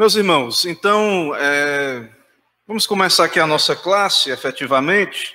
[0.00, 2.08] Meus irmãos, então, é,
[2.66, 5.34] vamos começar aqui a nossa classe, efetivamente.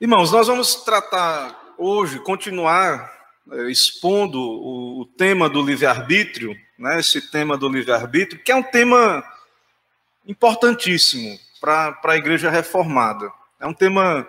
[0.00, 3.12] Irmãos, nós vamos tratar hoje, continuar
[3.50, 8.62] é, expondo o, o, tema do livre-arbítrio, né, esse tema do livre-arbítrio, que é um
[8.62, 9.24] tema
[10.24, 13.32] importantíssimo para a igreja reformada.
[13.58, 14.24] É um tema,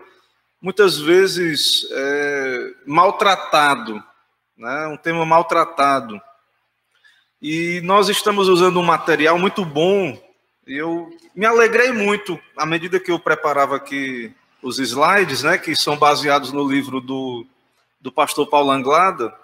[0.60, 4.04] muitas vezes, é, maltratado,
[4.58, 6.20] né, um tema maltratado.
[7.46, 10.18] E nós estamos usando um material muito bom.
[10.66, 15.98] Eu me alegrei muito à medida que eu preparava aqui os slides, né, que são
[15.98, 17.46] baseados no livro do,
[18.00, 19.36] do pastor Paulo Anglada,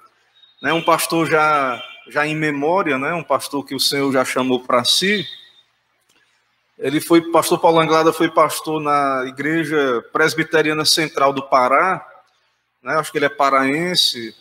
[0.62, 4.62] né, um pastor já, já em memória, né, um pastor que o Senhor já chamou
[4.62, 5.28] para si.
[6.78, 12.08] Ele foi, pastor Paulo Anglada foi pastor na Igreja Presbiteriana Central do Pará,
[12.82, 14.34] né, acho que ele é paraense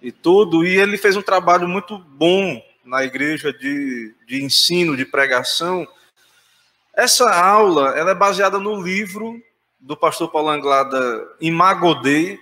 [0.00, 5.04] e tudo, e ele fez um trabalho muito bom na igreja de, de ensino, de
[5.04, 5.86] pregação.
[6.94, 9.42] Essa aula ela é baseada no livro
[9.80, 12.38] do pastor Paulo Anglada, Imago Dei,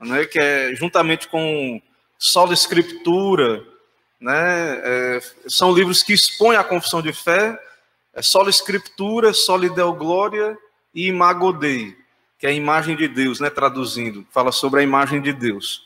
[0.00, 1.80] né, que é juntamente com
[2.18, 3.64] Sola Escritura,
[4.20, 7.58] né, é, são livros que expõem a confissão de fé,
[8.14, 10.56] é Sola Escritura, Sola Deo Glória
[10.94, 11.96] e Imago Dei,
[12.38, 15.84] que é a imagem de Deus, né, traduzindo, fala sobre a imagem de Deus.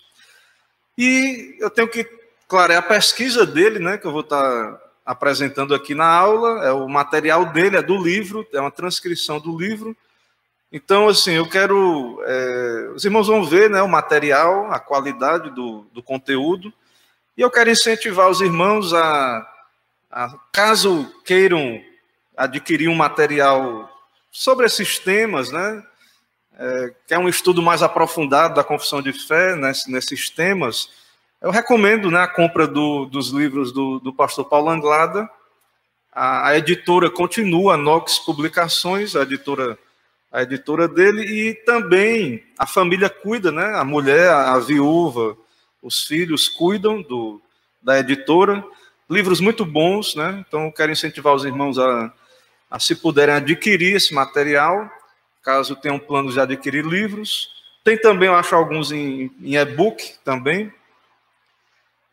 [0.96, 2.19] E eu tenho que
[2.50, 6.72] Claro, é a pesquisa dele, né, que eu vou estar apresentando aqui na aula, é
[6.72, 9.96] o material dele, é do livro, é uma transcrição do livro.
[10.72, 12.20] Então, assim, eu quero.
[12.26, 16.72] É, os irmãos vão ver né, o material, a qualidade do, do conteúdo,
[17.36, 19.48] e eu quero incentivar os irmãos a,
[20.10, 21.80] a, caso queiram
[22.36, 23.88] adquirir um material
[24.28, 25.84] sobre esses temas, né,
[26.58, 30.90] é, que é um estudo mais aprofundado da confissão de fé nesse, nesses temas,
[31.40, 35.28] eu recomendo né, a compra do, dos livros do, do pastor Paulo Anglada.
[36.12, 39.78] A, a, editora continua, a Nox Publicações, a editora,
[40.30, 45.36] a editora dele, e também a família cuida, né, a mulher, a, a viúva,
[45.82, 47.40] os filhos cuidam do,
[47.82, 48.62] da editora.
[49.08, 50.44] Livros muito bons, né?
[50.46, 52.12] Então, quero incentivar os irmãos a,
[52.70, 54.88] a, se puderem, adquirir esse material,
[55.42, 57.48] caso tenham planos de adquirir livros.
[57.82, 60.70] Tem também, eu acho, alguns em, em e-book também,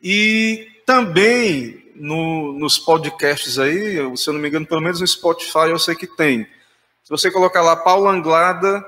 [0.02, 5.68] e também no, nos podcasts aí, se eu não me engano, pelo menos no Spotify
[5.68, 6.44] eu sei que tem.
[7.02, 8.84] Se você colocar lá Paulo Anglada,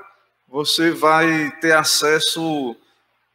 [0.47, 2.75] você vai ter acesso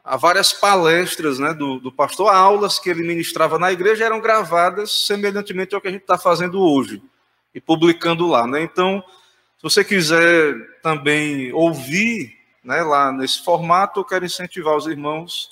[0.05, 5.07] a várias palestras né, do, do pastor, aulas que ele ministrava na igreja eram gravadas
[5.07, 7.03] semelhantemente ao que a gente está fazendo hoje
[7.53, 8.47] e publicando lá.
[8.47, 8.63] Né?
[8.63, 9.03] Então,
[9.57, 15.51] se você quiser também ouvir né, lá nesse formato, eu quero incentivar os irmãos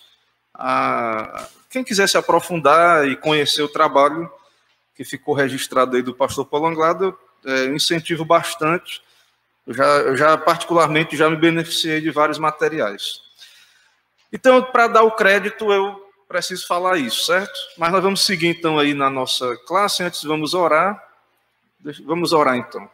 [0.54, 4.30] a quem quiser se aprofundar e conhecer o trabalho
[4.94, 7.12] que ficou registrado aí do pastor Paulo Anglada,
[7.44, 9.02] é, incentivo bastante.
[9.66, 13.20] Eu já, eu já, particularmente, já me beneficiei de vários materiais.
[14.32, 17.52] Então, para dar o crédito, eu preciso falar isso, certo?
[17.76, 20.04] Mas nós vamos seguir, então, aí na nossa classe.
[20.04, 21.02] Antes, vamos orar.
[22.04, 22.88] Vamos orar, então.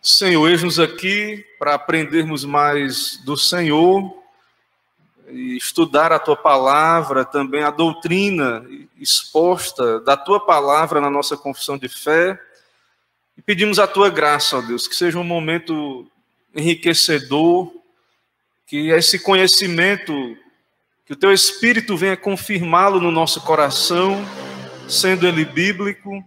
[0.00, 4.19] Senhor, eis-nos aqui para aprendermos mais do Senhor,
[5.32, 8.64] estudar a tua palavra, também a doutrina
[8.98, 12.40] exposta da tua palavra na nossa confissão de fé.
[13.36, 16.06] E pedimos a tua graça, ó Deus, que seja um momento
[16.54, 17.72] enriquecedor,
[18.66, 20.36] que esse conhecimento,
[21.06, 24.24] que o teu Espírito venha confirmá-lo no nosso coração,
[24.88, 26.24] sendo ele bíblico,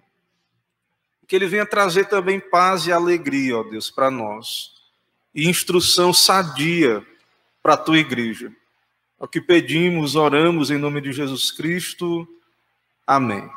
[1.28, 4.72] que ele venha trazer também paz e alegria, ó Deus, para nós,
[5.34, 7.06] e instrução sadia
[7.62, 8.52] para a tua igreja.
[9.24, 12.28] É o que pedimos, oramos em nome de Jesus Cristo.
[13.08, 13.50] Amém.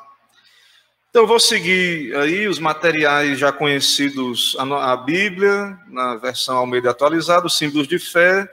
[1.10, 7.59] Então, vou seguir aí os materiais já conhecidos, a Bíblia, na versão Almeida atualizada, os
[7.59, 8.49] símbolos de fé,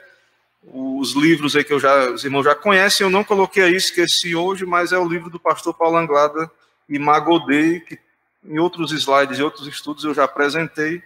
[0.64, 4.66] os livros aí que já, os irmãos já conhecem, eu não coloquei aí, esqueci hoje,
[4.66, 6.50] mas é o livro do pastor Paulo Anglada
[6.88, 7.96] e Magodei, que
[8.44, 11.00] em outros slides e outros estudos eu já apresentei.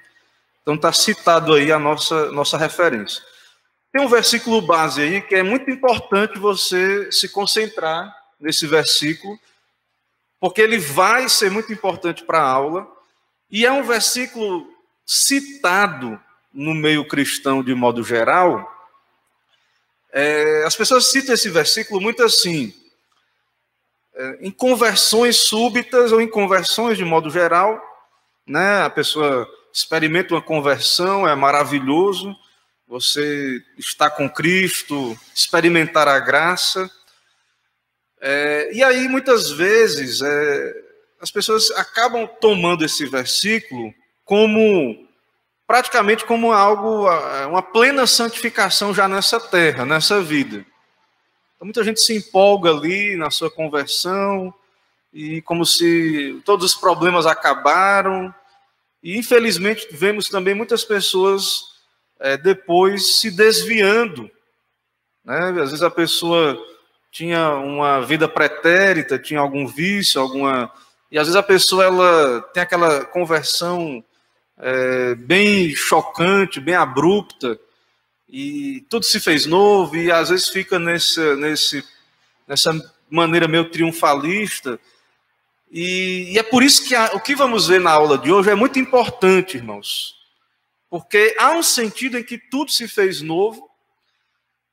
[0.63, 3.23] Então está citado aí a nossa, nossa referência.
[3.99, 9.37] Tem um versículo base aí que é muito importante você se concentrar nesse versículo,
[10.39, 12.89] porque ele vai ser muito importante para a aula,
[13.51, 14.73] e é um versículo
[15.05, 16.17] citado
[16.55, 18.73] no meio cristão de modo geral.
[20.13, 22.73] É, as pessoas citam esse versículo muito assim,
[24.15, 27.83] é, em conversões súbitas ou em conversões de modo geral,
[28.47, 28.83] né?
[28.83, 32.37] A pessoa experimenta uma conversão, é maravilhoso,
[32.89, 36.91] você está com Cristo, experimentar a graça.
[38.21, 40.75] É, e aí, muitas vezes, é,
[41.21, 43.93] as pessoas acabam tomando esse versículo
[44.25, 45.07] como
[45.67, 47.07] praticamente como algo,
[47.47, 50.65] uma plena santificação já nessa terra, nessa vida.
[51.55, 54.55] Então, muita gente se empolga ali na sua conversão,
[55.13, 58.35] e como se todos os problemas acabaram.
[59.03, 61.78] E infelizmente vemos também muitas pessoas
[62.21, 64.31] é, depois se desviando.
[65.25, 65.51] Né?
[65.51, 66.59] Às vezes a pessoa
[67.11, 70.73] tinha uma vida pretérita, tinha algum vício, alguma.
[71.11, 74.05] E às vezes a pessoa ela tem aquela conversão
[74.59, 77.59] é, bem chocante, bem abrupta,
[78.29, 81.85] e tudo se fez novo, e às vezes fica nesse, nesse,
[82.47, 82.73] nessa
[83.09, 84.79] maneira meio triunfalista.
[85.71, 88.51] E, e é por isso que a, o que vamos ver na aula de hoje
[88.51, 90.18] é muito importante, irmãos.
[90.89, 93.69] Porque há um sentido em que tudo se fez novo,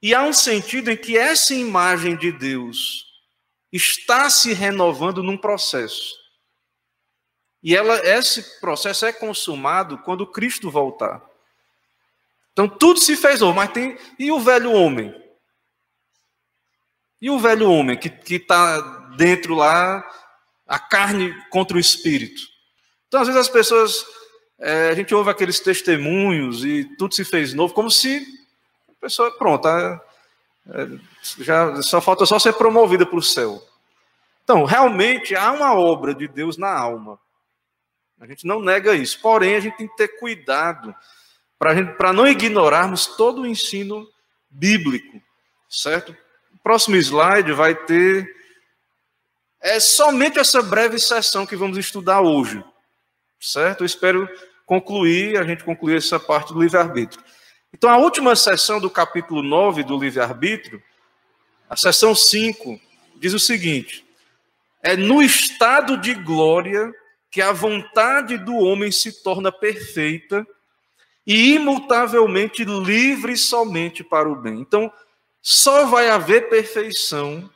[0.02, 3.06] e há um sentido em que essa imagem de Deus
[3.72, 6.14] está se renovando num processo.
[7.62, 11.24] E ela, esse processo é consumado quando Cristo voltar.
[12.52, 13.98] Então tudo se fez novo, mas tem.
[14.20, 15.14] E o velho homem?
[17.20, 18.80] E o velho homem que está
[19.18, 20.08] dentro lá,
[20.68, 22.42] a carne contra o espírito?
[23.08, 24.06] Então, às vezes, as pessoas.
[24.60, 28.26] É, a gente ouve aqueles testemunhos e tudo se fez novo, como se
[28.90, 30.00] a pessoa, pronto, é,
[31.40, 33.62] já só falta só ser promovida para o céu.
[34.44, 37.20] Então, realmente há uma obra de Deus na alma.
[38.20, 39.20] A gente não nega isso.
[39.22, 40.96] Porém, a gente tem que ter cuidado
[41.58, 44.08] para não ignorarmos todo o ensino
[44.50, 45.22] bíblico,
[45.70, 46.16] certo?
[46.54, 48.34] O próximo slide vai ter
[49.62, 52.64] é somente essa breve sessão que vamos estudar hoje,
[53.40, 53.82] certo?
[53.82, 54.30] Eu espero
[54.66, 57.24] concluir, a gente concluir essa parte do livre-arbítrio.
[57.74, 60.82] Então, a última sessão do capítulo 9 do livre-arbítrio,
[61.70, 62.80] a sessão 5,
[63.18, 64.06] diz o seguinte:
[64.82, 66.94] é no estado de glória
[67.32, 70.46] que a vontade do homem se torna perfeita
[71.28, 74.60] e imutavelmente livre somente para o bem.
[74.60, 74.92] Então,
[75.42, 77.50] só vai haver perfeição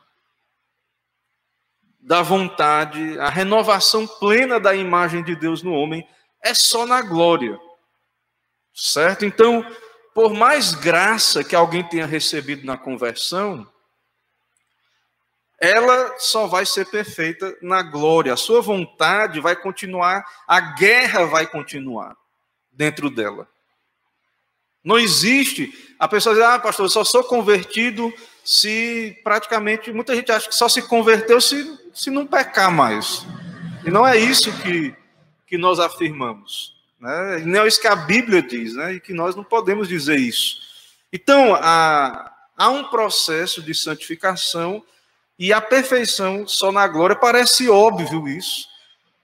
[1.99, 6.07] da vontade, a renovação plena da imagem de Deus no homem
[6.41, 7.59] é só na glória.
[8.73, 9.25] Certo?
[9.25, 9.65] Então,
[10.13, 13.67] por mais graça que alguém tenha recebido na conversão,
[15.59, 18.33] ela só vai ser perfeita na glória.
[18.33, 22.15] A sua vontade vai continuar, a guerra vai continuar
[22.71, 23.47] dentro dela.
[24.81, 25.95] Não existe.
[25.99, 28.13] A pessoa diz, ah, pastor, eu só sou convertido
[28.49, 29.93] se praticamente.
[29.93, 33.23] Muita gente acha que só se converteu se, se não pecar mais.
[33.85, 34.95] E não é isso que,
[35.45, 36.75] que nós afirmamos.
[36.99, 37.43] Né?
[37.45, 38.93] Não é isso que a Bíblia diz, né?
[38.93, 40.61] e que nós não podemos dizer isso.
[41.13, 44.83] Então, há, há um processo de santificação
[45.37, 47.15] e a perfeição só na glória.
[47.15, 48.67] Parece óbvio isso,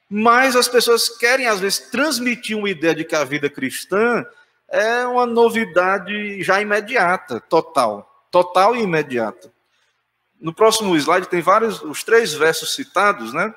[0.08, 4.24] mas as pessoas querem, às vezes, transmitir uma ideia de que a vida cristã
[4.70, 8.15] é uma novidade já imediata, total.
[8.36, 9.50] Total e imediata.
[10.42, 13.56] No próximo slide tem vários, os três versos citados, né?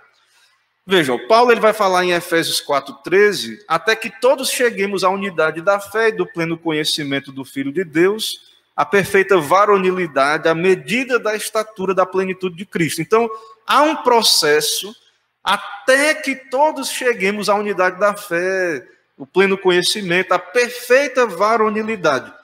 [0.87, 5.81] Vejam, Paulo ele vai falar em Efésios 4,13, até que todos cheguemos à unidade da
[5.81, 11.35] fé e do pleno conhecimento do Filho de Deus, a perfeita varonilidade, a medida da
[11.35, 13.03] estatura da plenitude de Cristo.
[13.03, 13.29] Então,
[13.67, 14.95] há um processo
[15.43, 22.38] até que todos cheguemos à unidade da fé, o pleno conhecimento, a perfeita varonilidade.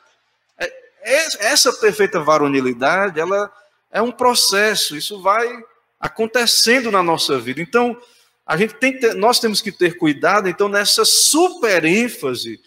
[1.06, 3.52] É, essa perfeita varonilidade, ela
[3.92, 5.46] é um processo, isso vai
[6.00, 7.60] acontecendo na nossa vida.
[7.60, 7.94] Então,
[8.46, 12.58] a gente tem nós temos que ter cuidado, então, nessa super ênfase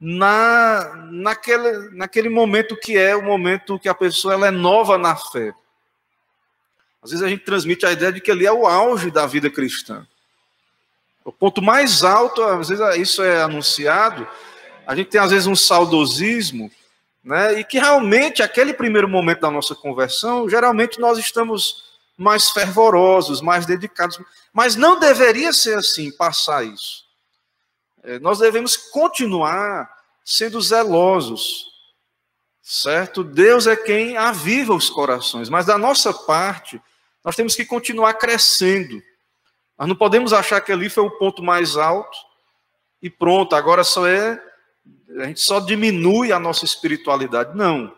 [0.00, 5.14] na, naquele, naquele momento que é o momento que a pessoa ela é nova na
[5.14, 5.54] fé.
[7.00, 9.48] Às vezes a gente transmite a ideia de que ali é o auge da vida
[9.48, 10.04] cristã.
[11.24, 14.26] O ponto mais alto, às vezes isso é anunciado,
[14.84, 16.70] a gente tem às vezes um saudosismo,
[17.24, 17.58] né?
[17.58, 23.66] E que realmente aquele primeiro momento da nossa conversão, geralmente nós estamos mais fervorosos, mais
[23.66, 24.20] dedicados,
[24.52, 27.04] mas não deveria ser assim, passar isso.
[28.02, 29.90] É, nós devemos continuar
[30.24, 31.66] sendo zelosos,
[32.62, 33.24] certo?
[33.24, 36.80] Deus é quem aviva os corações, mas da nossa parte,
[37.24, 39.02] nós temos que continuar crescendo.
[39.78, 42.16] Nós não podemos achar que ali foi o ponto mais alto
[43.02, 44.40] e pronto, agora só é.
[45.18, 47.56] A gente só diminui a nossa espiritualidade.
[47.56, 47.94] Não.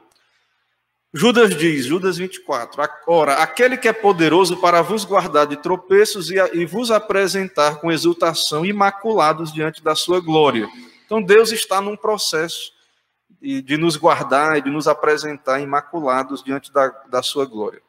[1.15, 6.35] Judas diz, Judas 24, ora, aquele que é poderoso para vos guardar de tropeços e,
[6.53, 10.69] e vos apresentar com exultação imaculados diante da sua glória.
[11.07, 12.71] Então Deus está num processo
[13.41, 17.81] de, de nos guardar e de nos apresentar imaculados diante da, da sua glória.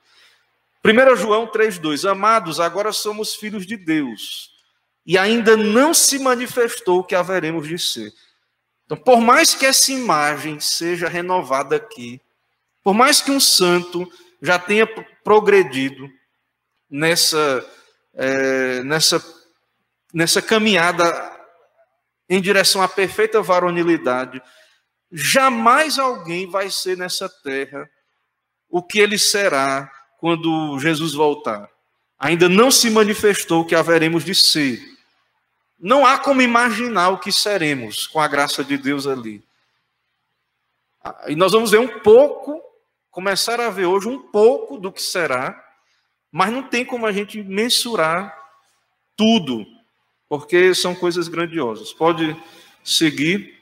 [0.85, 4.51] 1 João 3,2: Amados, agora somos filhos de Deus,
[5.05, 8.13] e ainda não se manifestou o que haveremos de ser.
[8.87, 12.21] Então, por mais que essa imagem seja renovada aqui,
[12.81, 14.09] por mais que um santo
[14.41, 14.87] já tenha
[15.25, 16.09] progredido
[16.89, 17.69] nessa,
[18.13, 19.21] é, nessa,
[20.13, 21.05] nessa caminhada
[22.29, 24.41] em direção à perfeita varonilidade,
[25.11, 27.89] jamais alguém vai ser nessa terra
[28.69, 31.69] o que ele será quando Jesus voltar.
[32.17, 34.96] Ainda não se manifestou o que haveremos de ser.
[35.79, 39.43] Não há como imaginar o que seremos com a graça de Deus ali.
[41.27, 42.61] E nós vamos ver um pouco,
[43.11, 45.63] começar a ver hoje um pouco do que será,
[46.31, 48.35] mas não tem como a gente mensurar
[49.15, 49.65] tudo,
[50.27, 51.93] porque são coisas grandiosas.
[51.93, 52.35] Pode
[52.83, 53.61] seguir.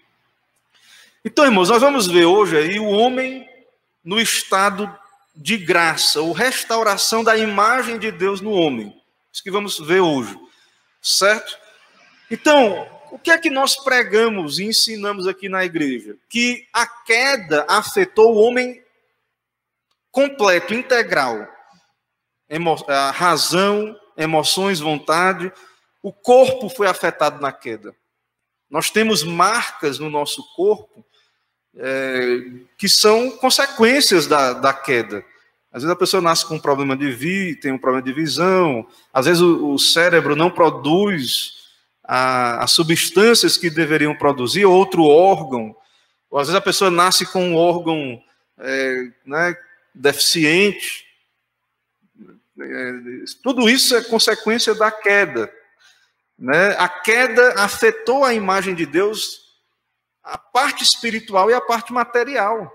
[1.24, 3.48] Então, irmãos, nós vamos ver hoje aí o homem
[4.04, 4.94] no estado
[5.36, 8.96] de graça, ou restauração da imagem de Deus no homem.
[9.34, 10.38] Isso que vamos ver hoje,
[11.02, 11.65] certo?
[12.30, 16.18] Então, o que é que nós pregamos e ensinamos aqui na igreja?
[16.30, 18.84] Que a queda afetou o homem
[20.12, 21.48] completo, integral.
[22.50, 25.52] Emo a razão, emoções, vontade.
[26.02, 27.96] O corpo foi afetado na queda.
[28.70, 31.06] Nós temos marcas no nosso corpo
[31.78, 32.38] é,
[32.78, 35.24] que são consequências da, da queda.
[35.72, 38.88] Às vezes a pessoa nasce com um problema de vi, tem um problema de visão,
[39.14, 41.65] às vezes o, o cérebro não produz
[42.08, 45.76] as substâncias que deveriam produzir, outro órgão,
[46.30, 48.22] ou às vezes a pessoa nasce com um órgão
[48.58, 49.58] é, né,
[49.94, 51.06] deficiente.
[52.60, 52.92] É,
[53.42, 55.52] tudo isso é consequência da queda.
[56.38, 56.76] Né?
[56.78, 59.46] A queda afetou a imagem de Deus
[60.24, 62.72] a parte espiritual e a parte material.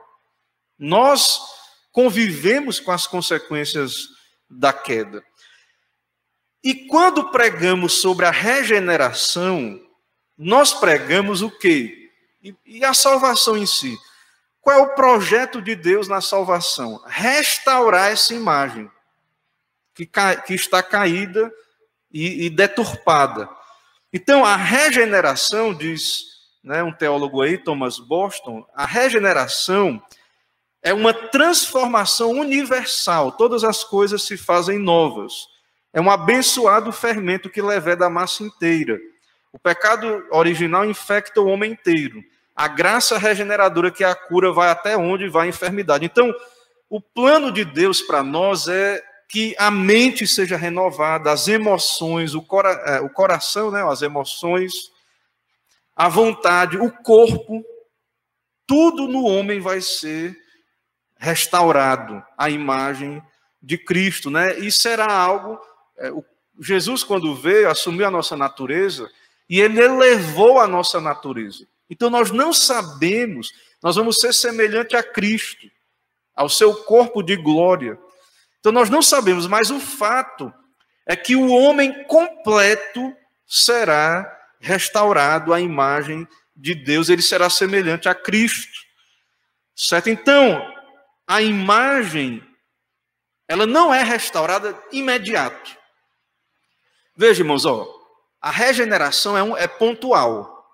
[0.79, 1.41] Nós
[1.93, 4.09] convivemos com as consequências
[4.49, 5.23] da queda.
[6.63, 9.81] E quando pregamos sobre a regeneração,
[10.37, 12.11] nós pregamos o quê?
[12.65, 13.99] E, a salvação em si.
[14.61, 17.03] Qual é o projeto de Deus na salvação?
[17.07, 18.91] Restaurar essa imagem
[19.95, 20.07] que,
[20.47, 21.51] que está caída
[22.13, 23.49] e, e deturpada.
[24.13, 26.25] Então, a regeneração, diz
[26.63, 30.03] né, um teólogo aí, Thomas Boston, a regeneração
[30.83, 35.47] é uma transformação universal, todas as coisas se fazem novas.
[35.93, 38.99] É um abençoado fermento que leva da massa inteira.
[39.53, 42.23] O pecado original infecta o homem inteiro.
[42.55, 46.05] A graça regeneradora que é a cura vai até onde vai a enfermidade.
[46.05, 46.33] Então,
[46.89, 52.43] o plano de Deus para nós é que a mente seja renovada, as emoções, o,
[52.43, 54.73] cora é, o coração, né, as emoções,
[55.95, 57.65] a vontade, o corpo,
[58.67, 60.37] tudo no homem vai ser
[61.17, 63.23] restaurado à imagem
[63.63, 64.59] de Cristo, né?
[64.59, 65.61] E será algo.
[66.01, 66.25] É, o,
[66.59, 69.11] Jesus, quando veio, assumiu a nossa natureza
[69.49, 71.67] e ele elevou a nossa natureza.
[71.89, 73.53] Então nós não sabemos,
[73.83, 75.71] nós vamos ser semelhante a Cristo,
[76.35, 77.99] ao seu corpo de glória.
[78.59, 80.53] Então nós não sabemos, mas o fato
[81.07, 83.15] é que o homem completo
[83.47, 88.79] será restaurado à imagem de Deus, ele será semelhante a Cristo.
[89.75, 90.11] Certo?
[90.11, 90.63] Então,
[91.27, 92.47] a imagem
[93.49, 95.80] ela não é restaurada imediato.
[97.21, 97.87] Veja, irmãos, ó,
[98.41, 100.67] a regeneração é, um, é pontual.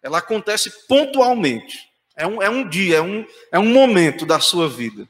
[0.00, 1.80] Ela acontece pontualmente.
[2.16, 5.08] É um, é um dia, é um, é um momento da sua vida.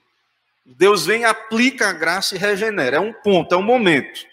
[0.64, 2.96] Deus vem, aplica a graça e regenera.
[2.96, 4.24] É um ponto, é um momento.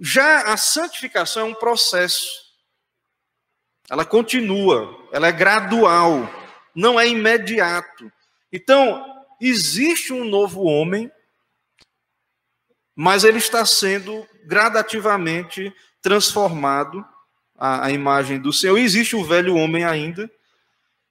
[0.00, 2.26] Já a santificação é um processo.
[3.90, 6.32] Ela continua, ela é gradual,
[6.74, 8.10] não é imediato.
[8.50, 9.04] Então,
[9.38, 11.12] existe um novo homem,
[12.96, 17.04] mas ele está sendo gradativamente transformado
[17.54, 18.78] à, à imagem do Senhor.
[18.78, 20.30] Existe o velho homem ainda.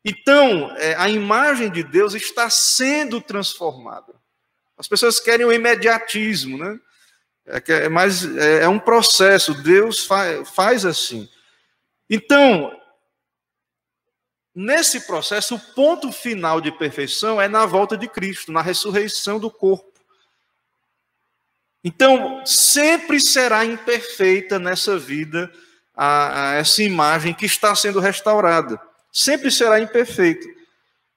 [0.04, 4.16] Então, é, a imagem de Deus está sendo transformada.
[4.76, 6.80] As pessoas querem o imediatismo, né?
[7.46, 11.30] É, é, mas é, é um processo, Deus faz, faz assim.
[12.10, 12.76] Então,
[14.56, 19.52] nesse processo, o ponto final de perfeição é na volta de Cristo, na ressurreição do
[19.52, 19.87] corpo.
[21.84, 25.52] Então, sempre será imperfeita nessa vida
[25.96, 28.80] a, a essa imagem que está sendo restaurada.
[29.12, 30.48] Sempre será imperfeita.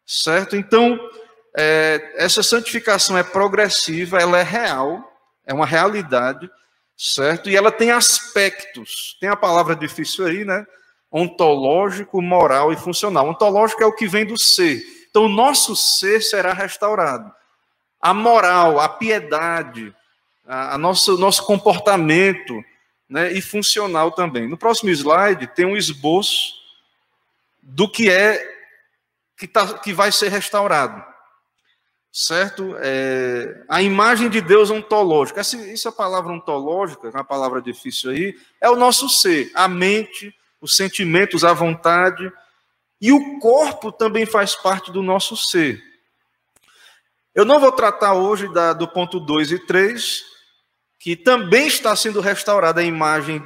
[0.06, 0.56] Certo?
[0.56, 0.98] Então,
[1.56, 5.02] é, essa santificação é progressiva, ela é real,
[5.46, 6.50] é uma realidade,
[6.96, 7.48] certo?
[7.48, 9.16] E ela tem aspectos.
[9.20, 10.66] Tem a palavra difícil aí, né?
[11.10, 13.28] ontológico, moral e funcional.
[13.28, 14.82] Ontológico é o que vem do ser.
[15.08, 17.30] Então, o nosso ser será restaurado.
[18.00, 19.94] A moral, a piedade,
[20.50, 22.64] a, a nosso, nosso comportamento,
[23.08, 24.48] né, e funcional também.
[24.48, 26.54] No próximo slide tem um esboço
[27.62, 28.40] do que é
[29.38, 31.08] que, tá, que vai ser restaurado.
[32.12, 32.74] Certo?
[32.80, 35.38] É, a imagem de Deus ontológica.
[35.38, 40.34] Essa, essa palavra ontológica, é uma palavra difícil aí, é o nosso ser, a mente,
[40.60, 42.30] os sentimentos, a vontade.
[43.00, 45.80] E o corpo também faz parte do nosso ser.
[47.32, 50.29] Eu não vou tratar hoje da, do ponto 2 e 3,
[51.00, 53.42] que também está sendo restaurada a imagem,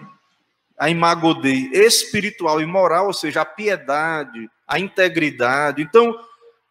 [0.77, 5.81] a imagodei espiritual e moral, ou seja, a piedade, a integridade.
[5.81, 6.19] Então,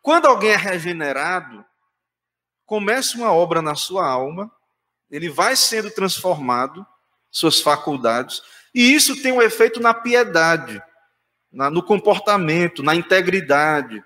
[0.01, 1.63] quando alguém é regenerado,
[2.65, 4.51] começa uma obra na sua alma,
[5.09, 6.85] ele vai sendo transformado,
[7.31, 8.41] suas faculdades,
[8.75, 10.83] e isso tem um efeito na piedade,
[11.49, 14.03] na, no comportamento, na integridade.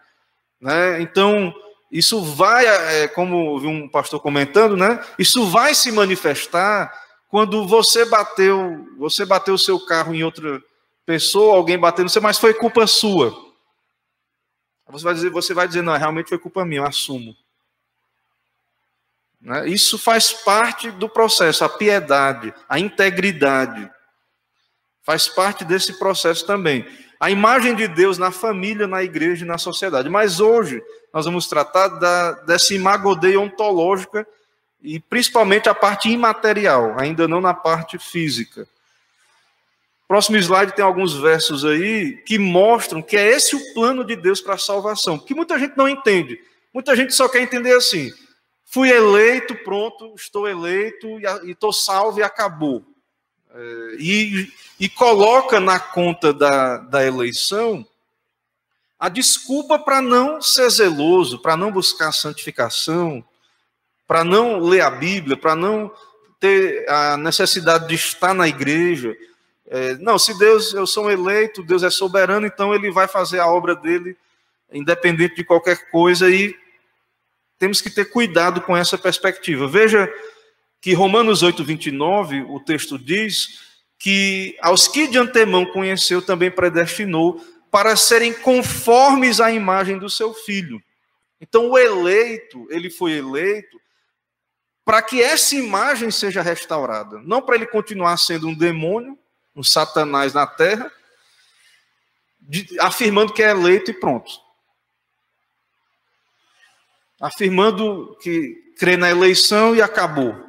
[0.62, 1.02] Né?
[1.02, 1.52] Então,
[1.92, 5.04] isso vai, é, como vi um pastor comentando, né?
[5.18, 6.92] Isso vai se manifestar
[7.30, 10.62] quando você bateu, você bateu o seu carro em outra
[11.06, 13.36] pessoa, alguém bateu no seu, mas foi culpa sua.
[14.90, 17.36] Você vai dizer, você vai dizer, não, realmente foi culpa minha, eu assumo.
[19.42, 19.68] Né?
[19.70, 23.90] Isso faz parte do processo, a piedade, a integridade.
[25.04, 26.86] Faz parte desse processo também.
[27.20, 30.10] A imagem de Deus na família, na igreja e na sociedade.
[30.10, 30.82] Mas hoje
[31.14, 34.28] nós vamos tratar da, dessa imagodeia ontológica
[34.82, 38.68] e principalmente a parte imaterial, ainda não na parte física.
[40.08, 44.40] Próximo slide tem alguns versos aí que mostram que é esse o plano de Deus
[44.40, 46.40] para a salvação, que muita gente não entende.
[46.74, 48.14] Muita gente só quer entender assim:
[48.64, 51.08] fui eleito, pronto, estou eleito
[51.44, 52.86] e estou salvo e acabou.
[53.60, 57.84] É, e, e coloca na conta da, da eleição
[59.00, 63.26] a desculpa para não ser zeloso, para não buscar santificação,
[64.08, 65.92] para não ler a Bíblia, para não
[66.40, 69.18] ter a necessidade de estar na igreja.
[69.66, 73.40] É, não, se Deus, eu sou um eleito, Deus é soberano, então ele vai fazer
[73.40, 74.16] a obra dele,
[74.72, 76.56] independente de qualquer coisa, e
[77.58, 79.68] temos que ter cuidado com essa perspectiva.
[79.68, 80.08] Veja
[80.88, 83.60] que Romanos 8, 29, o texto diz
[84.00, 90.34] que aos que de antemão conheceu, também predestinou para serem conformes à imagem do seu
[90.34, 90.82] filho.
[91.42, 93.78] Então, o eleito, ele foi eleito
[94.86, 99.20] para que essa imagem seja restaurada, não para ele continuar sendo um demônio,
[99.54, 100.90] um satanás na terra,
[102.40, 104.32] de, afirmando que é eleito e pronto.
[107.20, 110.47] Afirmando que crê na eleição e acabou.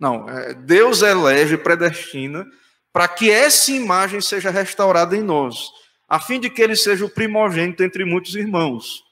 [0.00, 2.46] Não, é, Deus elege, predestina,
[2.90, 5.70] para que essa imagem seja restaurada em nós
[6.10, 9.04] a fim de que ele seja o primogênito entre muitos irmãos.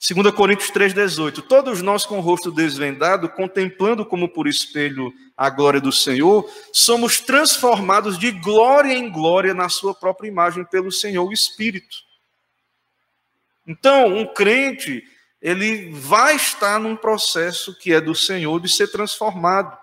[0.00, 5.78] 2 Coríntios 3,18: Todos nós, com o rosto desvendado, contemplando como por espelho a glória
[5.78, 11.34] do Senhor, somos transformados de glória em glória na Sua própria imagem pelo Senhor, o
[11.34, 11.98] Espírito.
[13.66, 15.04] Então, um crente,
[15.40, 19.76] ele vai estar num processo que é do Senhor de ser transformado.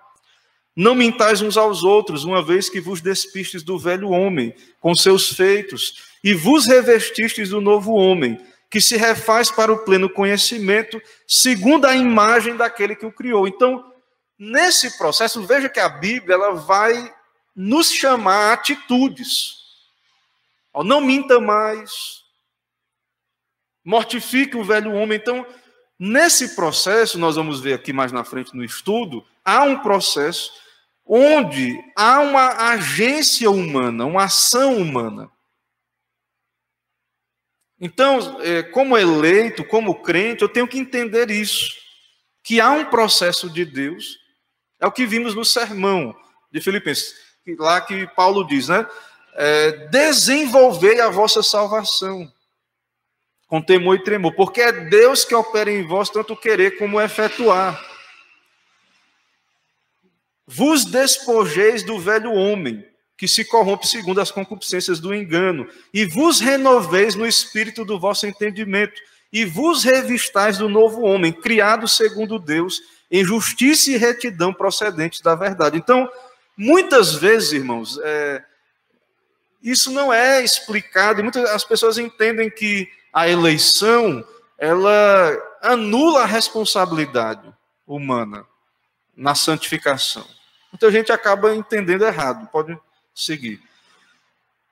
[0.74, 5.32] Não mintais uns aos outros, uma vez que vos despistes do velho homem, com seus
[5.32, 8.38] feitos, e vos revestistes do novo homem,
[8.70, 13.48] que se refaz para o pleno conhecimento, segundo a imagem daquele que o criou.
[13.48, 13.92] Então,
[14.38, 17.12] nesse processo, veja que a Bíblia ela vai
[17.56, 19.56] nos chamar a atitudes.
[20.84, 22.22] Não minta mais,
[23.84, 25.18] mortifique o velho homem.
[25.18, 25.46] Então,
[25.98, 30.52] nesse processo, nós vamos ver aqui mais na frente no estudo, há um processo
[31.04, 35.30] onde há uma agência humana, uma ação humana.
[37.80, 41.72] Então, é, como eleito, como crente, eu tenho que entender isso,
[42.42, 44.18] que há um processo de Deus,
[44.80, 46.14] é o que vimos no sermão
[46.52, 47.14] de Filipenses,
[47.58, 48.86] lá que Paulo diz, né?
[49.34, 52.30] É, desenvolvei a vossa salvação
[53.48, 57.82] com temor e tremor, porque é Deus que opera em vós tanto querer como efetuar.
[60.46, 66.40] Vos despojeis do velho homem, que se corrompe segundo as concupiscências do engano, e vos
[66.40, 69.00] renoveis no espírito do vosso entendimento,
[69.32, 72.80] e vos revistais do novo homem, criado segundo Deus,
[73.10, 75.78] em justiça e retidão procedentes da verdade.
[75.78, 76.10] Então,
[76.56, 78.42] muitas vezes, irmãos, é,
[79.62, 84.24] isso não é explicado, e muitas as pessoas entendem que a eleição
[84.58, 87.52] ela anula a responsabilidade
[87.86, 88.44] humana
[89.16, 90.26] na santificação.
[90.72, 92.48] Muita gente acaba entendendo errado.
[92.50, 92.78] Pode
[93.14, 93.60] seguir.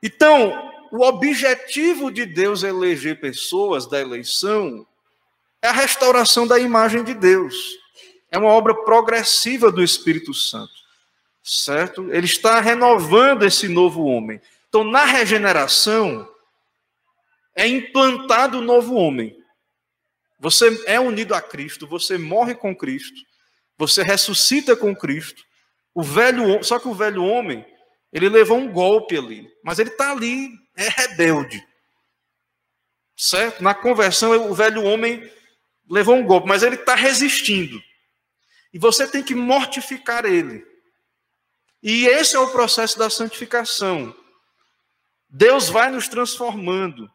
[0.03, 4.87] Então, o objetivo de Deus eleger pessoas da eleição
[5.62, 7.79] é a restauração da imagem de Deus.
[8.31, 10.75] É uma obra progressiva do Espírito Santo.
[11.42, 12.12] certo?
[12.12, 14.40] Ele está renovando esse novo homem.
[14.68, 16.29] Então, na regeneração,
[17.56, 19.34] é implantado o novo homem.
[20.38, 23.18] Você é unido a Cristo, você morre com Cristo,
[23.78, 25.42] você ressuscita com Cristo.
[25.94, 27.64] O velho, só que o velho homem,
[28.12, 31.66] ele levou um golpe ali, mas ele está ali, é rebelde.
[33.16, 33.62] Certo?
[33.64, 35.28] Na conversão, o velho homem
[35.88, 37.82] levou um golpe, mas ele está resistindo.
[38.74, 40.62] E você tem que mortificar ele.
[41.82, 44.14] E esse é o processo da santificação.
[45.30, 47.10] Deus vai nos transformando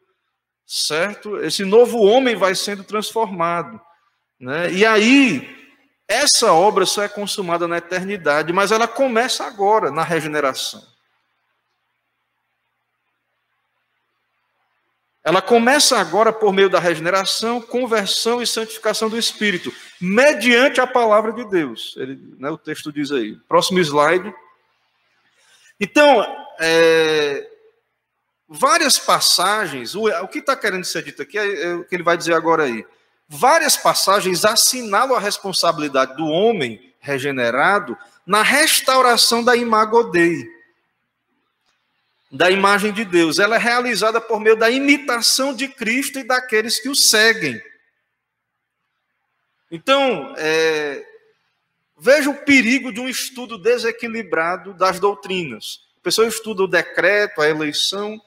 [0.72, 1.38] certo?
[1.44, 3.80] Esse novo homem vai sendo transformado.
[4.40, 4.72] Né?
[4.72, 5.70] E aí,
[6.08, 10.82] essa obra só é consumada na eternidade, mas ela começa agora, na regeneração.
[15.22, 21.34] Ela começa agora por meio da regeneração, conversão e santificação do Espírito, mediante a palavra
[21.34, 21.96] de Deus.
[21.98, 23.36] Ele, né, o texto diz aí.
[23.48, 24.34] Próximo slide.
[25.80, 26.26] Então,
[26.62, 27.51] é,
[28.54, 32.04] várias passagens, o, o que está querendo ser dito aqui é, é, o que ele
[32.04, 32.86] vai dizer agora aí.
[33.30, 39.54] Várias passagens assinalam a responsabilidade do homem regenerado na restauração da
[42.30, 43.40] da imagem de Deus.
[43.40, 47.62] Ela é realizada por meio da imitação de Cristo e daqueles que o seguem.
[49.72, 51.06] Então, é,
[51.98, 55.86] veja o perigo de um estudo desequilibrado das doutrinas.
[56.02, 58.22] A pessoa estuda o decreto, a eleição,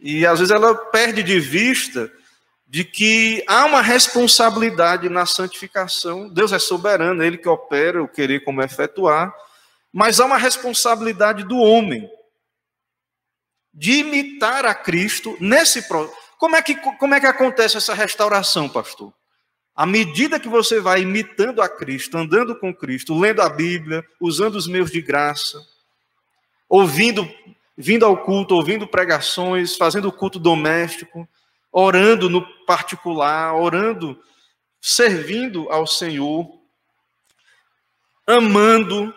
[0.00, 2.10] e às vezes ela perde de vista
[2.66, 6.28] de que há uma responsabilidade na santificação.
[6.28, 9.34] Deus é soberano, ele que opera o querer como efetuar,
[9.92, 12.08] mas há uma responsabilidade do homem
[13.74, 15.86] de imitar a Cristo nesse
[16.38, 19.12] como é que como é que acontece essa restauração, pastor?
[19.74, 24.56] À medida que você vai imitando a Cristo, andando com Cristo, lendo a Bíblia, usando
[24.56, 25.60] os meios de graça,
[26.68, 27.28] ouvindo
[27.80, 31.28] vindo ao culto, ouvindo pregações, fazendo culto doméstico,
[31.72, 34.18] orando no particular, orando,
[34.80, 36.48] servindo ao Senhor,
[38.26, 39.12] amando,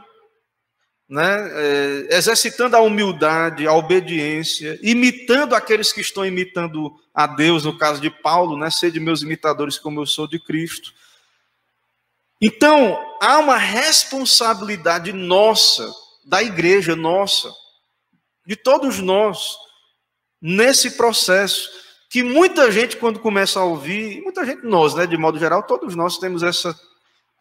[1.07, 7.77] né, é, exercitando a humildade, a obediência, imitando aqueles que estão imitando a Deus, no
[7.77, 10.93] caso de Paulo, né, ser de meus imitadores como eu sou de Cristo.
[12.41, 15.89] Então, há uma responsabilidade nossa,
[16.25, 17.53] da igreja nossa,
[18.45, 19.55] de todos nós
[20.41, 21.69] nesse processo
[22.09, 25.95] que muita gente quando começa a ouvir, muita gente nós, né, de modo geral, todos
[25.95, 26.79] nós temos essa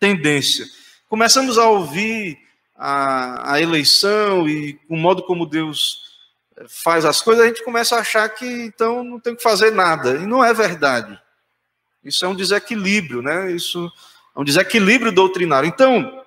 [0.01, 0.65] tendência.
[1.09, 2.38] Começamos a ouvir
[2.75, 6.01] a, a eleição e o modo como Deus
[6.57, 9.71] eh, faz as coisas, a gente começa a achar que então não tem que fazer
[9.71, 10.17] nada.
[10.17, 11.21] E não é verdade.
[12.03, 13.53] Isso é um desequilíbrio, né?
[13.53, 13.93] Isso
[14.35, 15.69] é um desequilíbrio doutrinário.
[15.69, 16.25] Então,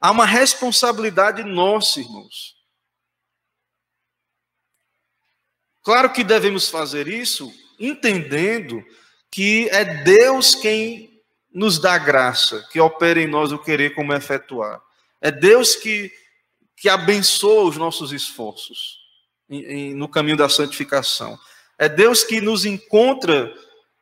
[0.00, 2.56] há uma responsabilidade nossa, irmãos,
[5.82, 8.84] Claro que devemos fazer isso entendendo
[9.30, 11.20] que é Deus quem
[11.52, 14.80] nos dá graça, que opera em nós o querer como efetuar.
[15.20, 16.12] É Deus que,
[16.76, 18.98] que abençoa os nossos esforços
[19.48, 21.38] em, em, no caminho da santificação.
[21.78, 23.52] É Deus que nos encontra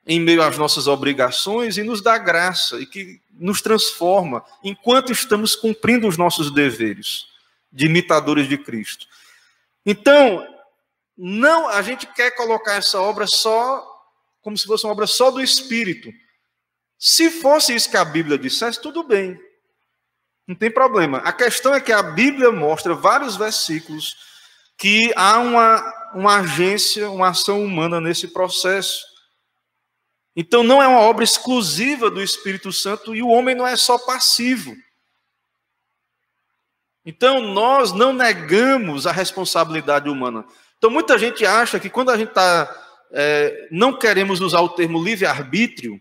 [0.06, 5.54] em meio às nossas obrigações e nos dá graça e que nos transforma enquanto estamos
[5.54, 7.26] cumprindo os nossos deveres
[7.72, 9.06] de imitadores de Cristo.
[9.84, 10.46] Então,
[11.22, 13.86] não, a gente quer colocar essa obra só
[14.40, 16.10] como se fosse uma obra só do Espírito.
[16.98, 19.38] Se fosse isso que a Bíblia dissesse, tudo bem.
[20.46, 21.18] Não tem problema.
[21.18, 24.16] A questão é que a Bíblia mostra vários versículos
[24.78, 29.04] que há uma, uma agência, uma ação humana nesse processo.
[30.34, 33.98] Então não é uma obra exclusiva do Espírito Santo e o homem não é só
[33.98, 34.74] passivo.
[37.04, 40.46] Então nós não negamos a responsabilidade humana.
[40.80, 42.74] Então, muita gente acha que quando a gente está.
[43.12, 46.00] É, não queremos usar o termo livre-arbítrio,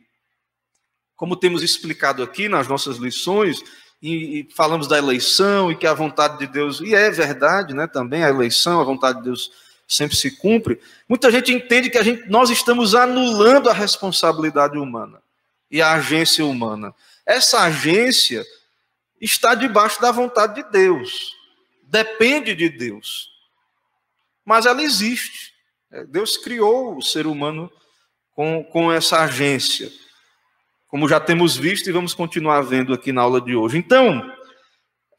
[1.18, 3.62] como temos explicado aqui nas nossas lições,
[4.02, 7.88] e, e, falamos da eleição e que a vontade de Deus, e é verdade, né,
[7.88, 9.52] também a eleição, a vontade de Deus
[9.86, 10.80] sempre se cumpre.
[11.10, 15.22] Muita gente entende que a gente, nós estamos anulando a responsabilidade humana
[15.70, 16.96] e a agência humana.
[17.26, 18.46] Essa agência
[19.20, 21.36] está debaixo da vontade de Deus,
[21.84, 23.39] depende de Deus
[24.50, 25.54] mas ela existe.
[25.92, 27.72] É, Deus criou o ser humano
[28.32, 29.92] com, com essa agência,
[30.88, 33.78] como já temos visto e vamos continuar vendo aqui na aula de hoje.
[33.78, 34.28] Então,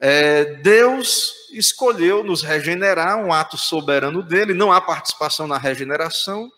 [0.01, 6.51] é, Deus escolheu nos regenerar, um ato soberano dele, não há participação na regeneração.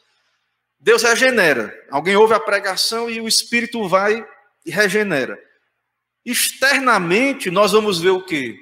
[0.80, 1.72] Deus regenera.
[1.92, 4.26] Alguém ouve a pregação e o Espírito vai
[4.66, 5.38] e regenera.
[6.26, 8.58] Externamente, nós vamos ver o quê?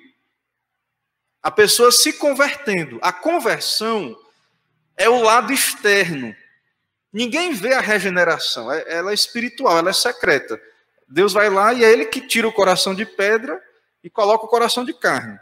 [1.42, 3.00] A pessoa se convertendo.
[3.02, 4.18] A conversão
[4.96, 6.36] é o lado externo.
[7.12, 8.72] Ninguém vê a regeneração.
[8.72, 10.62] É, ela é espiritual, ela é secreta.
[11.08, 13.62] Deus vai lá e é Ele que tira o coração de pedra
[14.04, 15.38] e coloca o coração de carne.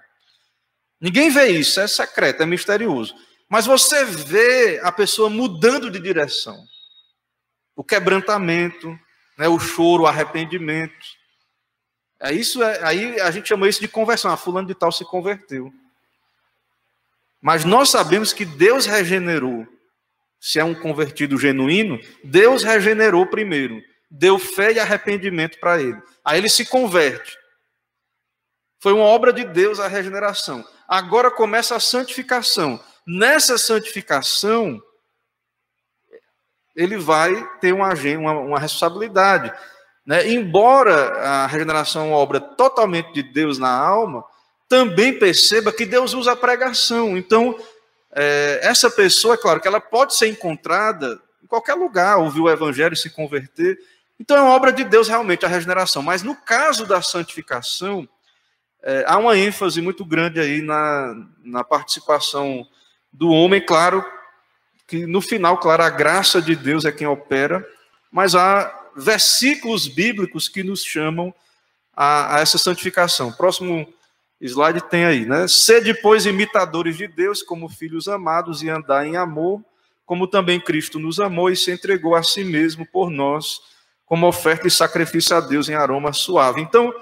[1.00, 3.16] Ninguém vê isso, é secreto, é misterioso.
[3.48, 6.62] Mas você vê a pessoa mudando de direção.
[7.76, 8.98] O quebrantamento,
[9.38, 10.94] né, o choro, o arrependimento.
[12.20, 14.32] É isso, é, aí a gente chama isso de conversão.
[14.32, 15.74] Ah, fulano de tal se converteu.
[17.42, 19.66] Mas nós sabemos que Deus regenerou.
[20.40, 23.82] Se é um convertido genuíno, Deus regenerou primeiro.
[24.10, 26.02] Deu fé e arrependimento para ele.
[26.24, 27.38] Aí ele se converte.
[28.80, 30.66] Foi uma obra de Deus a regeneração.
[30.88, 32.82] Agora começa a santificação.
[33.06, 34.82] Nessa santificação,
[36.76, 39.54] ele vai ter uma, uma, uma responsabilidade.
[40.06, 40.30] Né?
[40.30, 44.24] Embora a regeneração é uma obra totalmente de Deus na alma,
[44.70, 47.18] também perceba que Deus usa a pregação.
[47.18, 47.60] Então,
[48.14, 52.50] é, essa pessoa, é claro que ela pode ser encontrada em qualquer lugar, ouvir o
[52.50, 53.80] evangelho e se converter.
[54.20, 56.04] Então, é uma obra de Deus realmente a regeneração.
[56.04, 58.08] Mas no caso da santificação,
[58.84, 62.66] é, há uma ênfase muito grande aí na, na participação
[63.12, 64.06] do homem, claro,
[64.86, 67.68] que no final, claro, a graça de Deus é quem opera,
[68.12, 71.34] mas há versículos bíblicos que nos chamam
[71.96, 73.32] a, a essa santificação.
[73.32, 73.92] Próximo
[74.42, 75.48] slide tem aí, né?
[75.48, 79.64] Ser depois imitadores de Deus como filhos amados e andar em amor,
[80.06, 83.62] como também Cristo nos amou e se entregou a si mesmo por nós,
[84.06, 86.62] como oferta e sacrifício a Deus em aroma suave.
[86.62, 86.94] Então,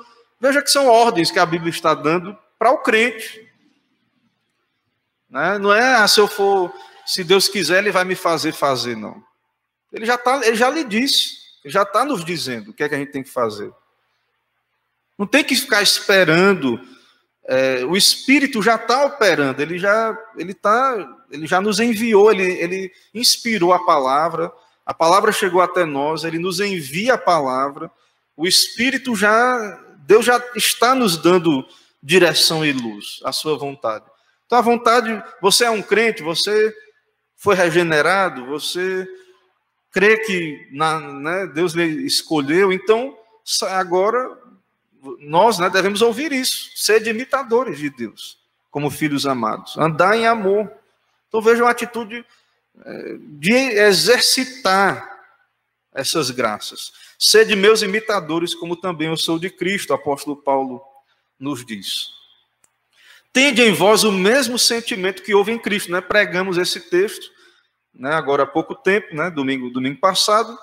[0.41, 3.47] veja que são ordens que a Bíblia está dando para o crente.
[5.29, 5.57] Né?
[5.59, 6.73] Não é, ah, se eu for,
[7.05, 9.23] se Deus quiser, Ele vai me fazer fazer, não.
[9.93, 12.89] Ele já, tá, ele já lhe disse, ele já está nos dizendo o que é
[12.89, 13.71] que a gente tem que fazer.
[15.17, 16.79] Não tem que ficar esperando
[17.47, 22.43] é, o Espírito já está operando, ele já, ele tá, ele já nos enviou, ele,
[22.43, 24.51] ele inspirou a palavra,
[24.85, 27.89] a palavra chegou até nós, ele nos envia a palavra,
[28.35, 29.57] o Espírito já,
[29.99, 31.65] Deus já está nos dando
[32.03, 34.05] direção e luz, a sua vontade.
[34.45, 36.75] Então a vontade, você é um crente, você
[37.37, 39.07] foi regenerado, você
[39.89, 43.17] crê que na, né, Deus lhe escolheu, então
[43.69, 44.37] agora
[45.19, 48.37] nós né, devemos ouvir isso, ser imitadores de Deus,
[48.71, 50.71] como filhos amados, andar em amor.
[51.27, 52.25] Então veja uma atitude
[52.85, 55.17] é, de exercitar
[55.93, 56.91] essas graças.
[57.17, 60.81] Sede meus imitadores, como também eu sou de Cristo, apóstolo Paulo
[61.39, 62.09] nos diz.
[63.33, 66.01] Tende em vós o mesmo sentimento que houve em Cristo, né?
[66.01, 67.29] Pregamos esse texto,
[67.93, 68.13] né?
[68.13, 69.29] Agora há pouco tempo, né?
[69.29, 70.57] Domingo, domingo passado.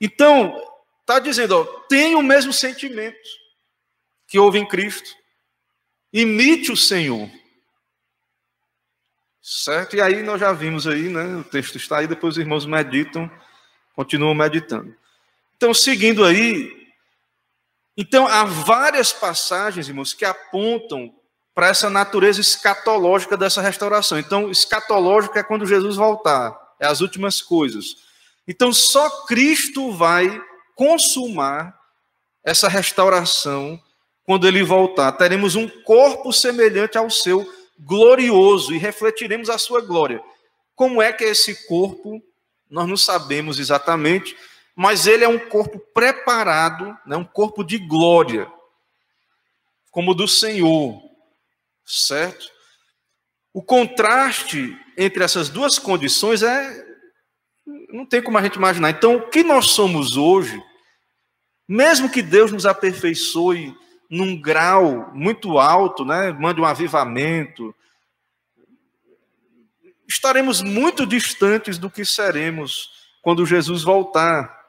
[0.00, 0.56] Então,
[1.00, 3.41] está dizendo, ó, tem o mesmo sentimento
[4.32, 5.14] que houve em Cristo.
[6.10, 7.30] Imite o Senhor.
[9.42, 9.94] Certo?
[9.94, 11.36] E aí nós já vimos aí, né?
[11.36, 13.30] O texto está aí, depois os irmãos meditam,
[13.94, 14.96] continuam meditando.
[15.54, 16.88] Então, seguindo aí,
[17.94, 21.14] então há várias passagens, irmãos, que apontam
[21.54, 24.18] para essa natureza escatológica dessa restauração.
[24.18, 27.96] Então, escatológico é quando Jesus voltar, é as últimas coisas.
[28.48, 30.42] Então, só Cristo vai
[30.74, 31.78] consumar
[32.42, 33.78] essa restauração
[34.32, 37.46] quando ele voltar, teremos um corpo semelhante ao seu,
[37.78, 40.22] glorioso, e refletiremos a sua glória.
[40.74, 42.18] Como é que é esse corpo?
[42.70, 44.34] Nós não sabemos exatamente,
[44.74, 48.50] mas ele é um corpo preparado, né, um corpo de glória,
[49.90, 50.98] como do Senhor,
[51.84, 52.46] certo?
[53.52, 56.86] O contraste entre essas duas condições é.
[57.90, 58.88] Não tem como a gente imaginar.
[58.88, 60.58] Então, o que nós somos hoje,
[61.68, 63.76] mesmo que Deus nos aperfeiçoe
[64.12, 66.32] num grau muito alto, né?
[66.32, 67.74] mande um avivamento,
[70.06, 72.90] estaremos muito distantes do que seremos
[73.22, 74.60] quando Jesus voltar.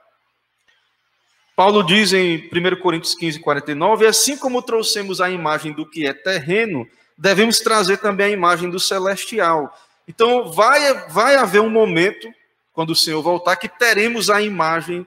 [1.58, 6.13] Paulo diz em 1 Coríntios 15, 49: assim como trouxemos a imagem do que é
[6.13, 9.77] terreno, devemos trazer também a imagem do celestial.
[10.08, 12.34] Então, vai, vai haver um momento,
[12.71, 15.06] quando o Senhor voltar, que teremos a imagem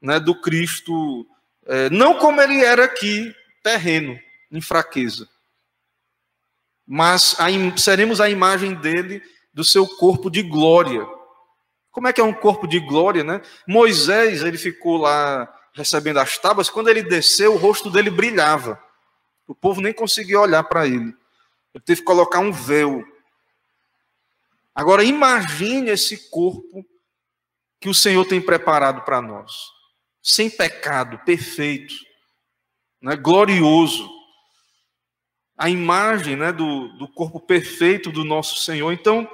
[0.00, 1.26] né, do Cristo,
[1.66, 4.18] é, não como ele era aqui, terreno,
[4.50, 5.28] em fraqueza.
[6.86, 7.36] Mas
[7.76, 9.22] seremos a imagem dele,
[9.54, 11.06] do seu corpo de glória.
[11.90, 13.40] Como é que é um corpo de glória, né?
[13.66, 18.82] Moisés, ele ficou lá recebendo as tábuas, quando ele desceu, o rosto dele brilhava.
[19.46, 21.14] O povo nem conseguia olhar para ele.
[21.74, 23.02] Ele teve que colocar um véu.
[24.74, 26.84] Agora imagine esse corpo
[27.80, 29.52] que o Senhor tem preparado para nós.
[30.22, 32.11] Sem pecado, perfeito
[33.02, 34.08] né, glorioso.
[35.58, 38.92] a imagem né, do, do corpo perfeito do nosso Senhor.
[38.92, 39.28] Então,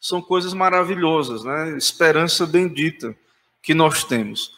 [0.00, 1.76] são coisas maravilhosas, né?
[1.78, 3.16] Esperança bendita
[3.62, 4.52] que nós temos.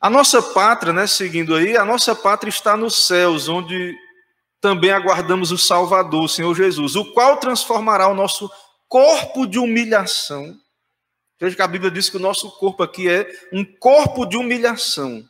[0.00, 3.94] A nossa pátria, né, seguindo aí, a nossa pátria está nos céus, onde
[4.60, 8.50] também aguardamos o Salvador, o Senhor Jesus, o qual transformará o nosso
[8.88, 10.56] corpo de humilhação.
[11.40, 15.24] Veja que a Bíblia diz que o nosso corpo aqui é um corpo de humilhação,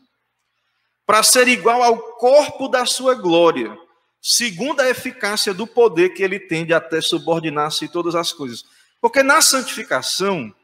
[1.07, 3.77] para ser igual ao corpo da sua glória,
[4.21, 8.65] segundo a eficácia do poder que ele tem de até subordinar-se todas as coisas.
[9.01, 10.55] Porque na santificação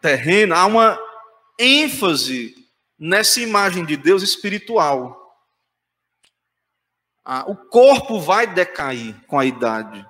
[0.00, 0.98] terrena há uma
[1.58, 2.54] ênfase
[2.98, 5.22] nessa imagem de Deus espiritual.
[7.24, 10.06] Ah, o corpo vai decair com a idade,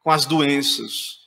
[0.00, 1.18] com as doenças,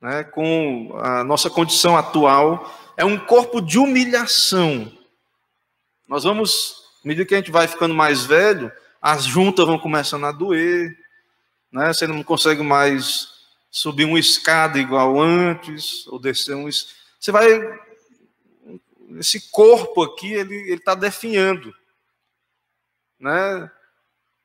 [0.00, 2.74] né, com a nossa condição atual.
[2.96, 4.95] É um corpo de humilhação.
[6.08, 10.24] Nós vamos, à medida que a gente vai ficando mais velho, as juntas vão começando
[10.24, 10.96] a doer,
[11.70, 13.28] né, você não consegue mais
[13.70, 16.68] subir uma escada igual antes, ou descer um.
[16.68, 17.46] Você vai.
[19.18, 21.74] Esse corpo aqui, ele está definhando.
[23.18, 23.70] Né?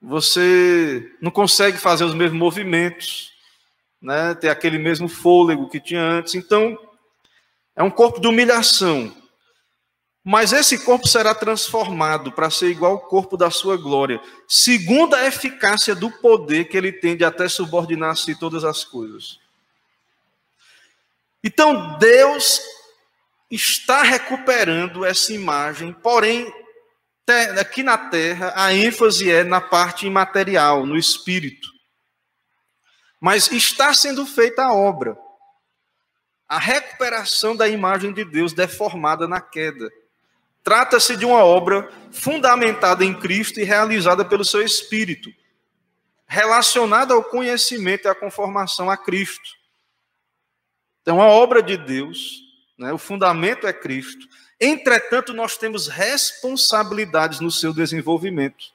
[0.02, 3.32] você não consegue fazer os mesmos movimentos,
[4.02, 4.34] né?
[4.34, 6.34] ter aquele mesmo fôlego que tinha antes.
[6.34, 6.78] Então,
[7.76, 9.16] é um corpo de humilhação.
[10.24, 15.26] Mas esse corpo será transformado para ser igual ao corpo da sua glória, segundo a
[15.26, 19.40] eficácia do poder que ele tem de até subordinar-se todas as coisas.
[21.44, 22.62] Então, Deus
[23.50, 26.54] está recuperando essa imagem, porém
[27.60, 31.70] aqui na terra, a ênfase é na parte imaterial, no espírito.
[33.20, 35.18] Mas está sendo feita a obra.
[36.48, 39.90] A recuperação da imagem de Deus deformada na queda.
[40.64, 45.30] Trata-se de uma obra fundamentada em Cristo e realizada pelo seu Espírito,
[46.28, 49.50] relacionada ao conhecimento e à conformação a Cristo.
[51.02, 52.42] Então, a obra de Deus,
[52.78, 54.28] né, o fundamento é Cristo,
[54.64, 58.68] Entretanto, nós temos responsabilidades no seu desenvolvimento.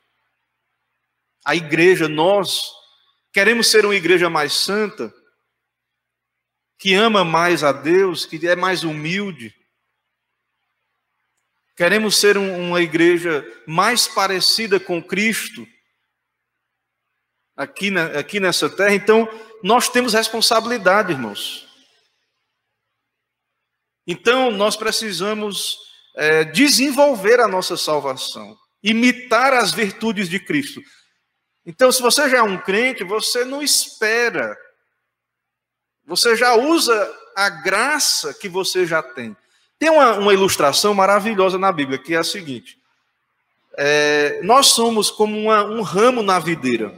[1.44, 2.72] A igreja, nós
[3.32, 5.14] queremos ser uma igreja mais santa,
[6.76, 9.54] que ama mais a Deus, que é mais humilde.
[11.76, 15.66] Queremos ser um, uma igreja mais parecida com Cristo
[17.54, 18.94] aqui, na, aqui nessa terra.
[18.94, 19.28] Então,
[19.62, 21.68] nós temos responsabilidade, irmãos.
[24.06, 25.78] Então, nós precisamos
[26.16, 30.80] é, desenvolver a nossa salvação, imitar as virtudes de Cristo.
[31.66, 34.56] Então, se você já é um crente, você não espera,
[36.06, 39.36] você já usa a graça que você já tem.
[39.78, 42.78] Tem uma, uma ilustração maravilhosa na Bíblia, que é a seguinte:
[43.76, 46.94] é, nós somos como uma, um ramo na videira.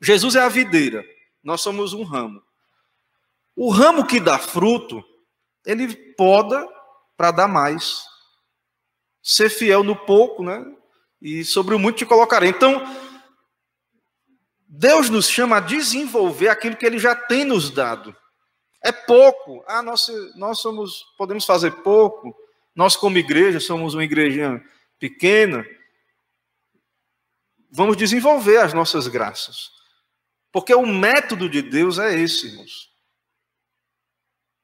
[0.00, 1.04] Jesus é a videira,
[1.44, 2.42] nós somos um ramo.
[3.54, 5.04] O ramo que dá fruto,
[5.66, 6.66] ele poda
[7.16, 8.04] para dar mais.
[9.22, 10.64] Ser fiel no pouco, né?
[11.20, 12.48] E sobre o muito te colocarei.
[12.48, 12.82] Então,
[14.66, 18.16] Deus nos chama a desenvolver aquilo que Ele já tem nos dado.
[18.82, 19.62] É pouco.
[19.66, 22.34] Ah, nós, nós somos, podemos fazer pouco.
[22.74, 24.62] Nós, como igreja, somos uma igreja
[24.98, 25.66] pequena.
[27.70, 29.70] Vamos desenvolver as nossas graças.
[30.52, 32.90] Porque o método de Deus é esse, irmãos.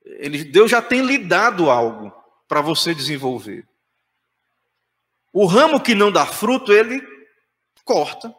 [0.05, 2.13] Ele, Deus já tem lhe dado algo
[2.49, 3.69] para você desenvolver.
[5.33, 7.07] O ramo que não dá fruto, ele
[7.85, 8.35] corta.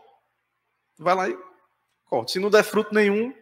[0.97, 1.37] Vai lá e
[2.05, 2.31] corta.
[2.31, 3.33] Se não der fruto nenhum,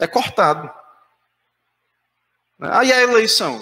[0.00, 0.68] é cortado.
[2.58, 3.60] Aí a eleição.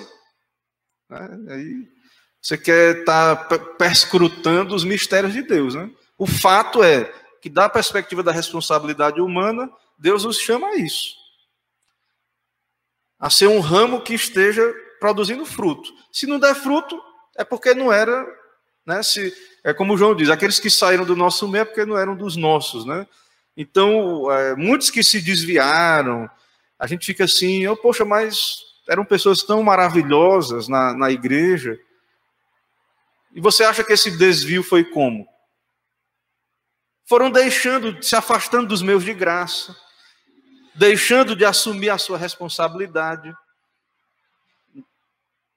[1.09, 1.29] Né?
[1.51, 1.88] Aí
[2.40, 5.74] você quer estar tá perscrutando os mistérios de Deus.
[5.74, 5.90] Né?
[6.16, 11.18] O fato é que, da perspectiva da responsabilidade humana, Deus nos chama a isso
[13.18, 14.62] a ser um ramo que esteja
[15.01, 15.92] produzindo fruto.
[16.12, 17.01] Se não der fruto,
[17.37, 18.24] é porque não era,
[18.87, 19.03] né?
[19.03, 19.34] Se,
[19.64, 22.36] é como João diz, aqueles que saíram do nosso meio é porque não eram dos
[22.36, 23.07] nossos, né?
[23.59, 26.30] Então, é, muitos que se desviaram,
[26.78, 31.76] a gente fica assim, oh, poxa, mas eram pessoas tão maravilhosas na, na igreja.
[33.34, 35.28] E você acha que esse desvio foi como?
[37.04, 39.76] Foram deixando, se afastando dos meus de graça
[40.78, 43.34] deixando de assumir a sua responsabilidade,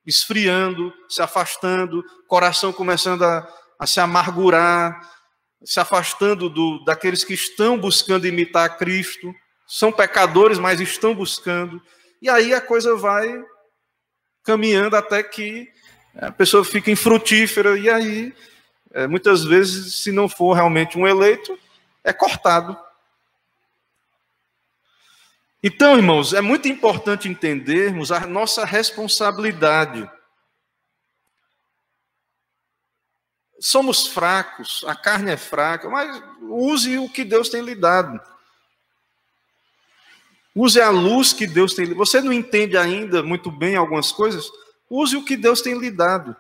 [0.04, 3.48] esfriando, se afastando, coração começando a,
[3.78, 5.00] a se amargurar,
[5.64, 9.34] se afastando do, daqueles que estão buscando imitar Cristo,
[9.68, 11.82] são pecadores, mas estão buscando,
[12.22, 13.42] e aí a coisa vai
[14.44, 15.70] caminhando até que
[16.16, 18.34] a pessoa fica infrutífera, e aí
[18.94, 21.58] é, muitas vezes, se não for realmente um eleito,
[22.04, 22.78] é cortado.
[25.64, 30.10] Então, irmãos, é muito importante entendermos a nossa responsabilidade.
[33.64, 38.20] Somos fracos, a carne é fraca, mas use o que Deus tem lhe dado.
[40.56, 41.94] Use a luz que Deus tem.
[41.94, 44.50] Você não entende ainda muito bem algumas coisas?
[44.90, 46.36] Use o que Deus tem lhe dado.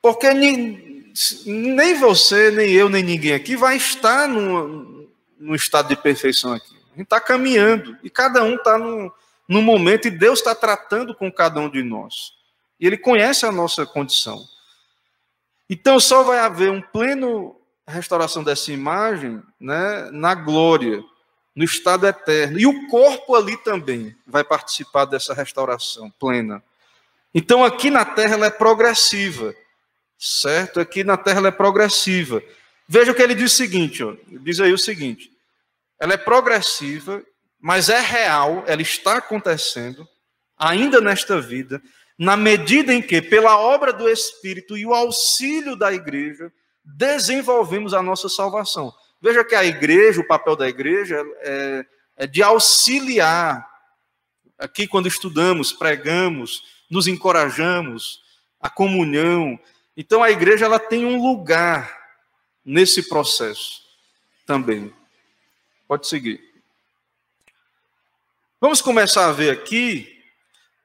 [0.00, 1.12] Porque nem,
[1.44, 5.06] nem você, nem eu, nem ninguém aqui vai estar no,
[5.38, 6.74] no estado de perfeição aqui.
[6.94, 9.10] A gente está caminhando e cada um está num,
[9.46, 12.32] num momento e Deus está tratando com cada um de nós.
[12.80, 14.53] E Ele conhece a nossa condição.
[15.68, 17.56] Então só vai haver um pleno
[17.86, 21.02] restauração dessa imagem né, na glória,
[21.54, 22.58] no estado eterno.
[22.58, 26.62] E o corpo ali também vai participar dessa restauração plena.
[27.34, 29.54] Então aqui na terra ela é progressiva,
[30.18, 30.80] certo?
[30.80, 32.42] Aqui na terra ela é progressiva.
[32.88, 35.30] Veja o que ele diz o seguinte, ó, diz aí o seguinte:
[35.98, 37.22] ela é progressiva,
[37.60, 40.06] mas é real, ela está acontecendo,
[40.56, 41.82] ainda nesta vida,
[42.18, 46.52] na medida em que, pela obra do Espírito e o auxílio da igreja,
[46.84, 48.94] desenvolvemos a nossa salvação.
[49.20, 51.86] Veja que a igreja, o papel da igreja é,
[52.16, 53.66] é de auxiliar.
[54.58, 58.22] Aqui, quando estudamos, pregamos, nos encorajamos,
[58.60, 59.58] a comunhão.
[59.96, 61.98] Então, a igreja ela tem um lugar
[62.64, 63.82] nesse processo
[64.46, 64.92] também.
[65.88, 66.40] Pode seguir.
[68.60, 70.22] Vamos começar a ver aqui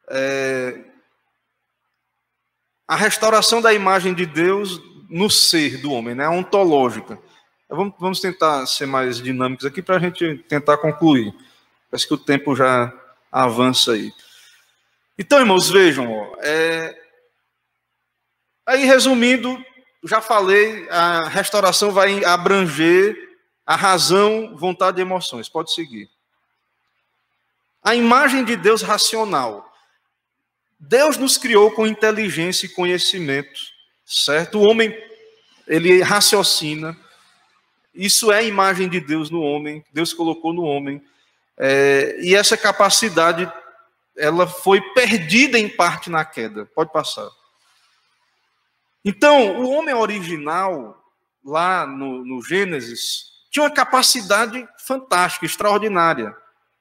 [0.09, 0.88] é,
[2.89, 6.27] a restauração da imagem de Deus no ser do homem, né?
[6.27, 7.19] ontológica.
[7.69, 11.31] Vamos, vamos tentar ser mais dinâmicos aqui para a gente tentar concluir.
[11.91, 12.91] Parece que o tempo já
[13.31, 14.11] avança aí.
[15.19, 16.99] Então, irmãos, vejam, ó, é...
[18.65, 19.55] aí resumindo,
[20.03, 23.15] já falei, a restauração vai abranger
[23.67, 25.47] a razão, vontade e emoções.
[25.47, 26.09] Pode seguir.
[27.83, 29.68] A imagem de Deus racional.
[30.79, 33.59] Deus nos criou com inteligência e conhecimento,
[34.05, 34.59] certo?
[34.59, 34.97] O homem,
[35.67, 36.97] ele raciocina.
[37.93, 39.83] Isso é a imagem de Deus no homem.
[39.91, 41.03] Deus colocou no homem.
[41.57, 43.51] É, e essa capacidade,
[44.17, 46.65] ela foi perdida em parte na queda.
[46.73, 47.29] Pode passar.
[49.03, 51.03] Então, o homem original,
[51.43, 56.33] lá no, no Gênesis, tinha uma capacidade fantástica, extraordinária.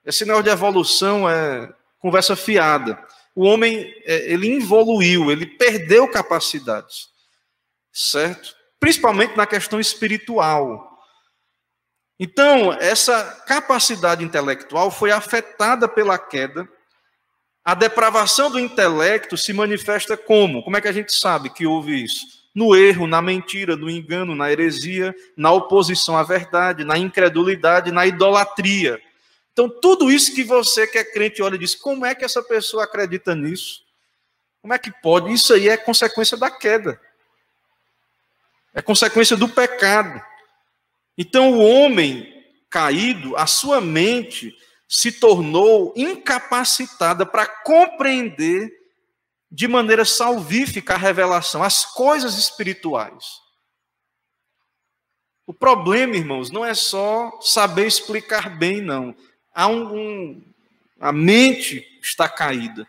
[0.04, 2.96] Esse negócio de evolução é conversa fiada.
[3.38, 7.06] O homem, é, ele evoluiu, ele perdeu capacidades,
[7.92, 8.52] certo?
[8.80, 10.98] Principalmente na questão espiritual.
[12.18, 16.68] Então, essa capacidade intelectual foi afetada pela queda.
[17.64, 20.64] A depravação do intelecto se manifesta como?
[20.64, 22.26] Como é que a gente sabe que houve isso?
[22.52, 28.04] no erro, na mentira, no engano, na heresia, na oposição à verdade, na incredulidade, na
[28.04, 29.00] idolatria.
[29.58, 32.40] Então, tudo isso que você que é crente olha e diz: como é que essa
[32.40, 33.82] pessoa acredita nisso?
[34.62, 35.32] Como é que pode?
[35.32, 37.00] Isso aí é consequência da queda,
[38.72, 40.24] é consequência do pecado.
[41.16, 42.32] Então, o homem
[42.70, 44.56] caído, a sua mente
[44.86, 48.72] se tornou incapacitada para compreender
[49.50, 53.40] de maneira salvífica a revelação, as coisas espirituais.
[55.44, 59.16] O problema, irmãos, não é só saber explicar bem, não.
[59.58, 60.42] Há um, um
[61.00, 62.86] a mente está caída.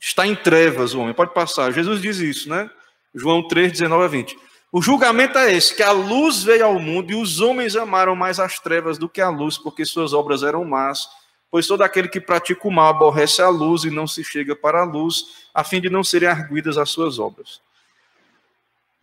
[0.00, 1.12] Está em trevas o homem.
[1.12, 1.72] Pode passar.
[1.72, 2.70] Jesus diz isso, né?
[3.12, 4.38] João 3, 19 a 20.
[4.70, 8.38] O julgamento é esse: que a luz veio ao mundo e os homens amaram mais
[8.38, 11.08] as trevas do que a luz, porque suas obras eram más
[11.54, 14.80] Pois todo aquele que pratica o mal aborrece a luz e não se chega para
[14.80, 17.60] a luz, a fim de não serem arguidas as suas obras.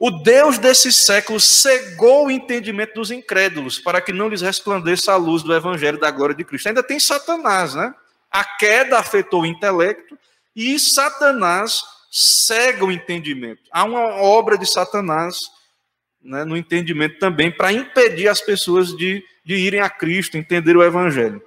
[0.04, 5.16] O Deus desse século cegou o entendimento dos incrédulos, para que não lhes resplandeça a
[5.16, 6.66] luz do evangelho da glória de Cristo.
[6.66, 7.94] Ainda tem Satanás, né?
[8.32, 10.18] A queda afetou o intelecto
[10.56, 13.62] e Satanás cega o entendimento.
[13.72, 15.38] Há uma obra de Satanás
[16.20, 20.84] né, no entendimento também para impedir as pessoas de, de irem a Cristo, entender o
[20.84, 21.44] evangelho.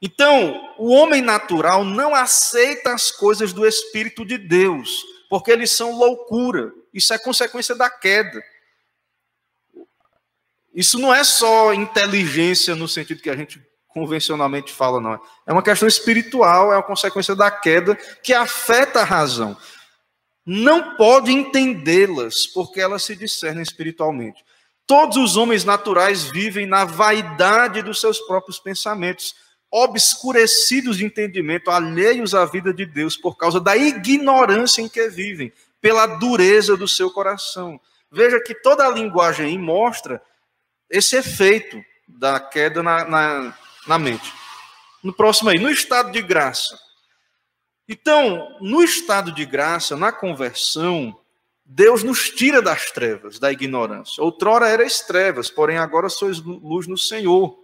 [0.00, 5.98] Então, o homem natural não aceita as coisas do Espírito de Deus, porque eles são
[5.98, 6.72] loucura.
[6.94, 8.40] Isso é consequência da queda.
[10.72, 15.20] Isso não é só inteligência no sentido que a gente convencionalmente fala, não.
[15.46, 19.56] É uma questão espiritual, é uma consequência da queda que afeta a razão.
[20.46, 24.44] Não pode entendê-las, porque elas se discernem espiritualmente.
[24.86, 29.34] Todos os homens naturais vivem na vaidade dos seus próprios pensamentos
[29.70, 35.52] obscurecidos de entendimento, alheios à vida de Deus por causa da ignorância em que vivem,
[35.84, 37.78] pela dureza do seu coração.
[38.10, 40.18] Veja que toda a linguagem aí mostra
[40.88, 41.78] esse efeito
[42.08, 44.32] da queda na, na, na mente.
[45.02, 46.80] No próximo aí, no estado de graça.
[47.86, 51.20] Então, no estado de graça, na conversão,
[51.66, 54.24] Deus nos tira das trevas, da ignorância.
[54.24, 57.62] Outrora erais trevas, porém agora sois luz no Senhor.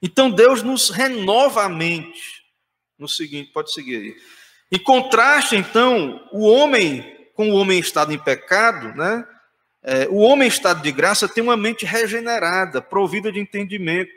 [0.00, 2.44] Então Deus nos renova a mente.
[2.96, 4.16] No seguinte, pode seguir aí.
[4.74, 9.24] Em contraste, então, o homem com o homem em estado em pecado, né?
[9.84, 14.10] É, o homem em estado de graça tem uma mente regenerada, provida de entendimento,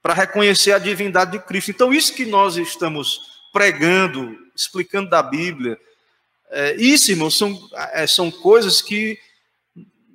[0.00, 1.72] para reconhecer a divindade de Cristo.
[1.72, 5.76] Então, isso que nós estamos pregando, explicando da Bíblia,
[6.48, 7.58] é, isso, irmão, são,
[7.92, 9.18] é, são coisas que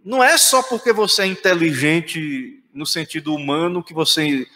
[0.05, 4.47] não é só porque você é inteligente no sentido humano que você.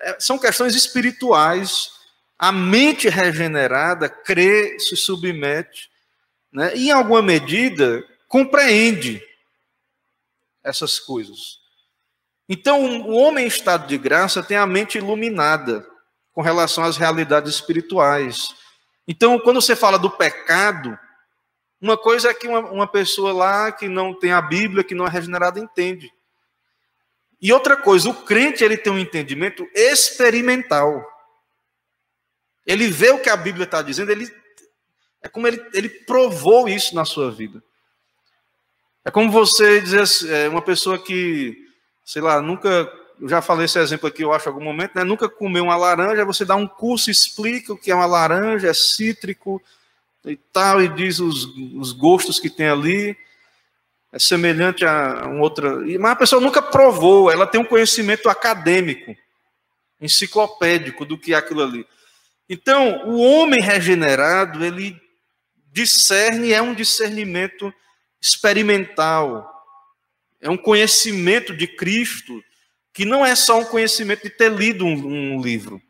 [0.00, 1.97] É, são questões espirituais.
[2.38, 5.90] A mente regenerada crê, se submete,
[6.52, 9.22] né, e em alguma medida compreende
[10.62, 11.58] essas coisas.
[12.48, 15.86] Então, o homem em estado de graça tem a mente iluminada
[16.32, 18.54] com relação às realidades espirituais.
[19.06, 20.98] Então, quando você fala do pecado,
[21.80, 25.06] uma coisa é que uma, uma pessoa lá que não tem a Bíblia, que não
[25.06, 26.12] é regenerada, entende.
[27.40, 31.04] E outra coisa, o crente ele tem um entendimento experimental.
[32.68, 34.30] Ele vê o que a Bíblia está dizendo, ele
[35.22, 37.62] é como ele, ele provou isso na sua vida.
[39.02, 41.56] É como você dizer assim, é, uma pessoa que,
[42.04, 42.68] sei lá, nunca,
[43.18, 45.02] eu já falei esse exemplo aqui, eu acho, em algum momento, né?
[45.02, 48.74] Nunca comeu uma laranja, você dá um curso, explica o que é uma laranja, é
[48.74, 49.62] cítrico,
[50.26, 53.16] e tal, e diz os, os gostos que tem ali,
[54.12, 55.74] é semelhante a um outra.
[55.98, 59.16] Mas a pessoa nunca provou, ela tem um conhecimento acadêmico,
[59.98, 61.86] enciclopédico do que é aquilo ali.
[62.48, 65.00] Então, o homem regenerado, ele
[65.72, 67.72] discerne, é um discernimento
[68.20, 69.46] experimental,
[70.40, 72.42] é um conhecimento de Cristo,
[72.92, 75.80] que não é só um conhecimento de ter lido um, um livro.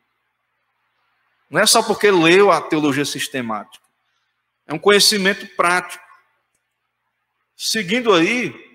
[1.49, 3.85] Não é só porque leu a teologia sistemática.
[4.67, 6.05] É um conhecimento prático.
[7.57, 8.68] Seguindo aí,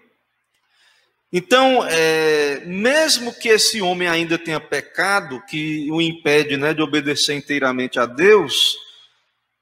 [1.35, 7.33] então, é, mesmo que esse homem ainda tenha pecado, que o impede né, de obedecer
[7.33, 8.77] inteiramente a Deus,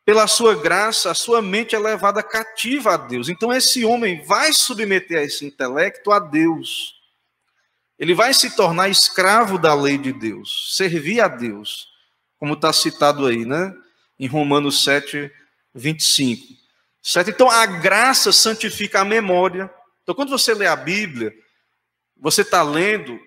[0.03, 3.29] pela sua graça, a sua mente é levada cativa a Deus.
[3.29, 6.95] Então, esse homem vai submeter esse intelecto a Deus.
[7.97, 11.87] Ele vai se tornar escravo da lei de Deus, servir a Deus,
[12.37, 13.73] como está citado aí, né?
[14.19, 15.31] Em Romanos 7,
[15.73, 16.53] 25.
[17.01, 17.29] Certo?
[17.29, 19.71] Então a graça santifica a memória.
[20.03, 21.33] Então quando você lê a Bíblia,
[22.21, 23.19] você está lendo,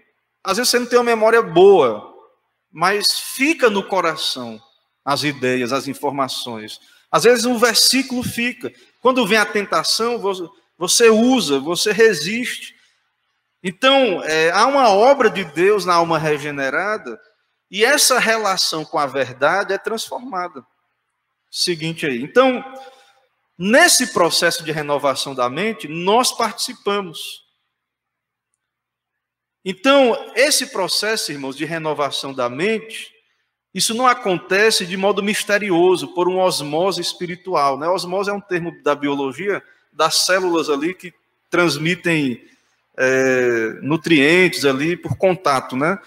[0.42, 2.14] às vezes você não tem uma memória boa,
[2.72, 4.58] mas fica no coração
[5.04, 6.80] as ideias, as informações.
[7.10, 8.72] Às vezes um versículo fica.
[9.02, 10.18] Quando vem a tentação,
[10.78, 12.74] você usa, você resiste.
[13.62, 17.20] Então, é, há uma obra de Deus na alma regenerada,
[17.70, 20.64] e essa relação com a verdade é transformada
[21.54, 22.20] seguinte aí.
[22.20, 22.64] Então,
[23.56, 27.43] nesse processo de renovação da mente, nós participamos.
[29.64, 33.14] Então, esse processo, irmãos, de renovação da mente,
[33.72, 37.78] isso não acontece de modo misterioso, por uma osmose espiritual.
[37.78, 37.88] Né?
[37.88, 39.62] Osmose é um termo da biologia
[39.92, 41.14] das células ali que
[41.48, 42.44] transmitem
[42.96, 45.98] é, nutrientes ali por contato, né?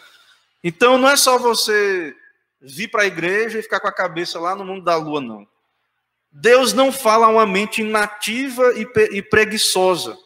[0.63, 2.15] Então, não é só você
[2.61, 5.47] vir para a igreja e ficar com a cabeça lá no mundo da lua, não.
[6.31, 10.17] Deus não fala a uma mente inativa e preguiçosa.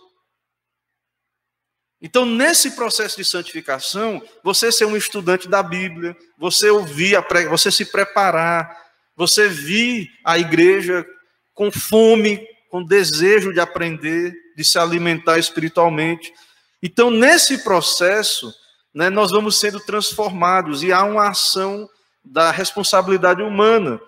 [2.02, 7.46] Então, nesse processo de santificação, você ser um estudante da Bíblia, você ouvir, a pre...
[7.48, 8.76] você se preparar,
[9.16, 11.06] você vir à igreja
[11.54, 16.34] com fome, com desejo de aprender, de se alimentar espiritualmente.
[16.82, 18.52] Então, nesse processo,
[18.94, 21.88] né, nós vamos sendo transformados e há uma ação
[22.26, 24.02] da responsabilidade humana.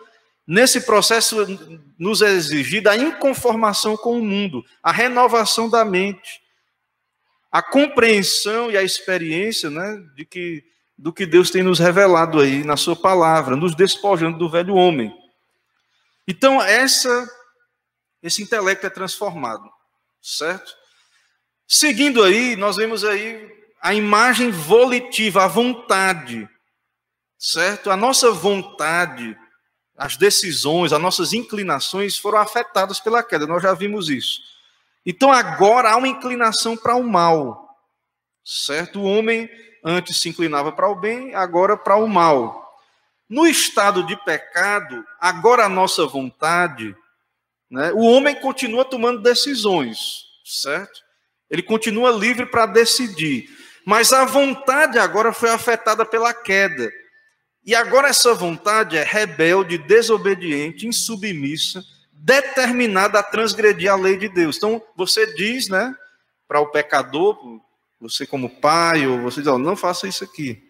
[0.48, 1.46] Nesse processo,
[1.98, 6.42] nos é exigida a inconformação com o mundo, a renovação da mente,
[7.54, 10.64] a compreensão e a experiência né, de que,
[10.98, 15.16] do que Deus tem nos revelado aí na Sua palavra, nos despojando do velho homem.
[16.28, 17.30] Então, essa,
[18.24, 19.70] esse intelecto é transformado,
[20.22, 20.74] certo?
[21.68, 23.50] Seguindo aí, nós vemos aí
[23.80, 26.50] a imagem volitiva, a vontade
[27.44, 27.92] certo?
[27.92, 29.38] A nossa vontade,
[29.98, 34.40] as decisões, as nossas inclinações foram afetadas pela queda, nós já vimos isso.
[35.06, 37.78] Então agora há uma inclinação para o mal.
[38.44, 39.00] Certo?
[39.00, 39.50] O homem
[39.84, 42.64] antes se inclinava para o bem, agora para o mal.
[43.30, 46.96] No estado de pecado, agora a nossa vontade,
[47.70, 51.02] né, o homem continua tomando decisões, certo?
[51.50, 53.50] Ele continua livre para decidir.
[53.86, 56.92] Mas a vontade agora foi afetada pela queda.
[57.66, 61.84] E agora essa vontade é rebelde, desobediente, insubmissa,
[62.24, 64.56] determinada a transgredir a lei de Deus.
[64.56, 65.94] Então, você diz, né,
[66.48, 67.38] para o pecador,
[68.00, 70.64] você como pai, ou você diz, oh, não faça isso aqui.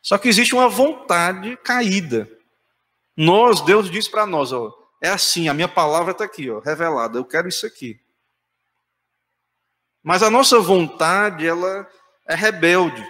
[0.00, 2.26] Só que existe uma vontade caída.
[3.14, 4.72] Nós, Deus diz para nós, ó,
[5.02, 8.00] é assim, a minha palavra está aqui, ó, revelada, eu quero isso aqui.
[10.02, 11.86] Mas a nossa vontade, ela
[12.26, 13.06] é rebelde.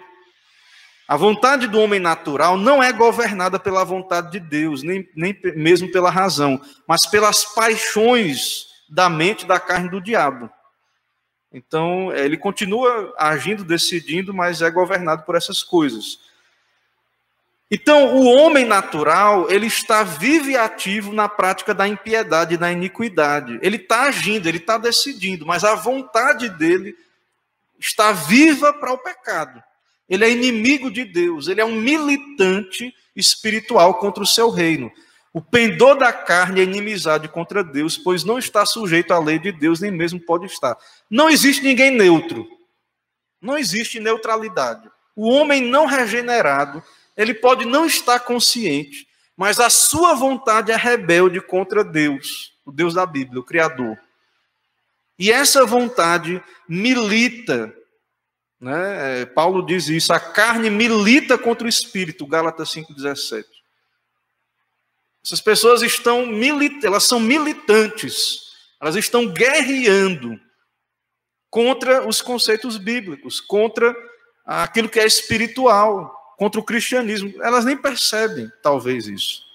[1.09, 5.91] A vontade do homem natural não é governada pela vontade de Deus, nem, nem mesmo
[5.91, 10.51] pela razão, mas pelas paixões da mente, da carne do diabo.
[11.51, 16.21] Então, ele continua agindo, decidindo, mas é governado por essas coisas.
[17.71, 22.71] Então, o homem natural, ele está vivo e ativo na prática da impiedade e da
[22.71, 23.59] iniquidade.
[23.63, 26.95] Ele está agindo, ele está decidindo, mas a vontade dele
[27.79, 29.63] está viva para o pecado.
[30.09, 34.91] Ele é inimigo de Deus, ele é um militante espiritual contra o seu reino.
[35.33, 39.53] O pendor da carne é inimizade contra Deus, pois não está sujeito à lei de
[39.53, 40.77] Deus, nem mesmo pode estar.
[41.11, 42.49] Não existe ninguém neutro.
[43.41, 44.89] Não existe neutralidade.
[45.15, 46.83] O homem não regenerado,
[47.17, 49.07] ele pode não estar consciente,
[49.37, 53.99] mas a sua vontade é rebelde contra Deus, o Deus da Bíblia, o Criador.
[55.19, 57.75] E essa vontade milita
[58.61, 59.23] né?
[59.23, 63.45] É, Paulo diz isso: a carne milita contra o espírito, Gálatas 5,17.
[65.25, 68.39] Essas pessoas estão milit elas são militantes,
[68.81, 70.41] elas estão guerreando
[71.51, 73.95] contra os conceitos bíblicos, contra
[74.45, 77.33] aquilo que é espiritual, contra o cristianismo.
[77.43, 79.47] Elas nem percebem, talvez, isso.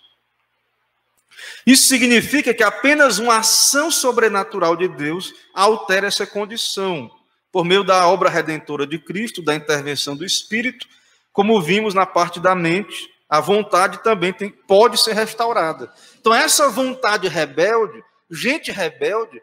[1.65, 7.09] Isso significa que apenas uma ação sobrenatural de Deus altera essa condição
[7.53, 10.87] por meio da obra redentora de Cristo, da intervenção do Espírito,
[11.31, 15.93] como vimos na parte da mente, a vontade também tem, pode ser restaurada.
[16.19, 19.39] Então, essa vontade rebelde, gente rebelde,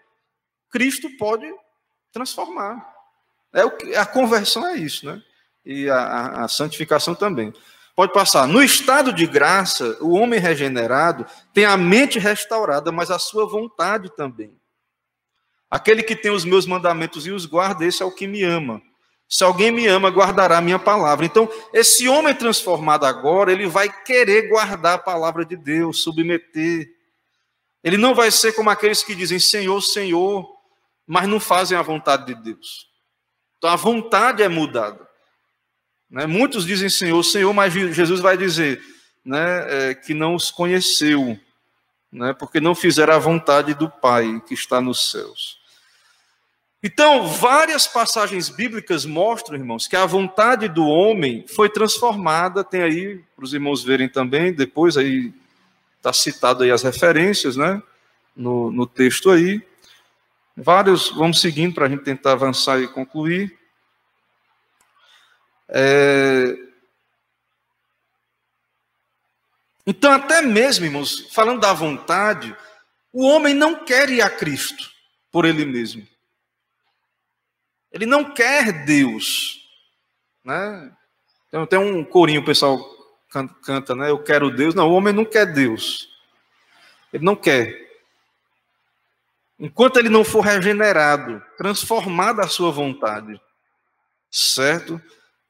[0.71, 1.47] Cristo pode
[2.13, 2.85] transformar.
[3.53, 5.23] É o que, a conversão é isso, né?
[5.65, 7.55] E a, a, a santificação também.
[7.95, 8.49] Pode passar.
[8.49, 14.11] No estado de graça, o homem regenerado tem a mente restaurada, mas a sua vontade
[14.17, 14.60] também.
[15.71, 18.83] Aquele que tem os meus mandamentos e os guarda, esse é o que me ama.
[19.29, 21.25] Se alguém me ama, guardará a minha palavra.
[21.25, 26.89] Então, esse homem transformado agora, ele vai querer guardar a palavra de Deus, submeter.
[27.85, 30.45] Ele não vai ser como aqueles que dizem Senhor, Senhor,
[31.07, 32.89] mas não fazem a vontade de Deus.
[33.57, 35.09] Então, a vontade é mudada.
[36.11, 36.27] Né?
[36.27, 38.83] Muitos dizem Senhor, Senhor, mas Jesus vai dizer
[39.25, 41.39] né, é, que não os conheceu,
[42.11, 45.60] né, porque não fizeram a vontade do Pai que está nos céus.
[46.83, 52.64] Então, várias passagens bíblicas mostram, irmãos, que a vontade do homem foi transformada.
[52.64, 55.33] Tem aí, para os irmãos verem também, depois aí
[55.99, 57.83] está citado aí as referências, né?
[58.35, 59.62] No, no texto aí.
[60.57, 63.59] Vários, vamos seguindo para a gente tentar avançar e concluir.
[65.68, 66.57] É...
[69.87, 72.57] Então, até mesmo, irmãos, falando da vontade,
[73.12, 74.91] o homem não quer ir a Cristo
[75.31, 76.07] por ele mesmo.
[77.93, 79.68] Ele não quer Deus.
[80.45, 80.93] Né?
[81.49, 82.78] Então, tem um corinho, o pessoal
[83.62, 84.11] canta, né?
[84.11, 84.74] Eu quero Deus.
[84.74, 86.09] Não, o homem não quer Deus.
[87.12, 87.88] Ele não quer.
[89.59, 93.41] Enquanto ele não for regenerado, transformado a sua vontade.
[94.30, 95.01] Certo?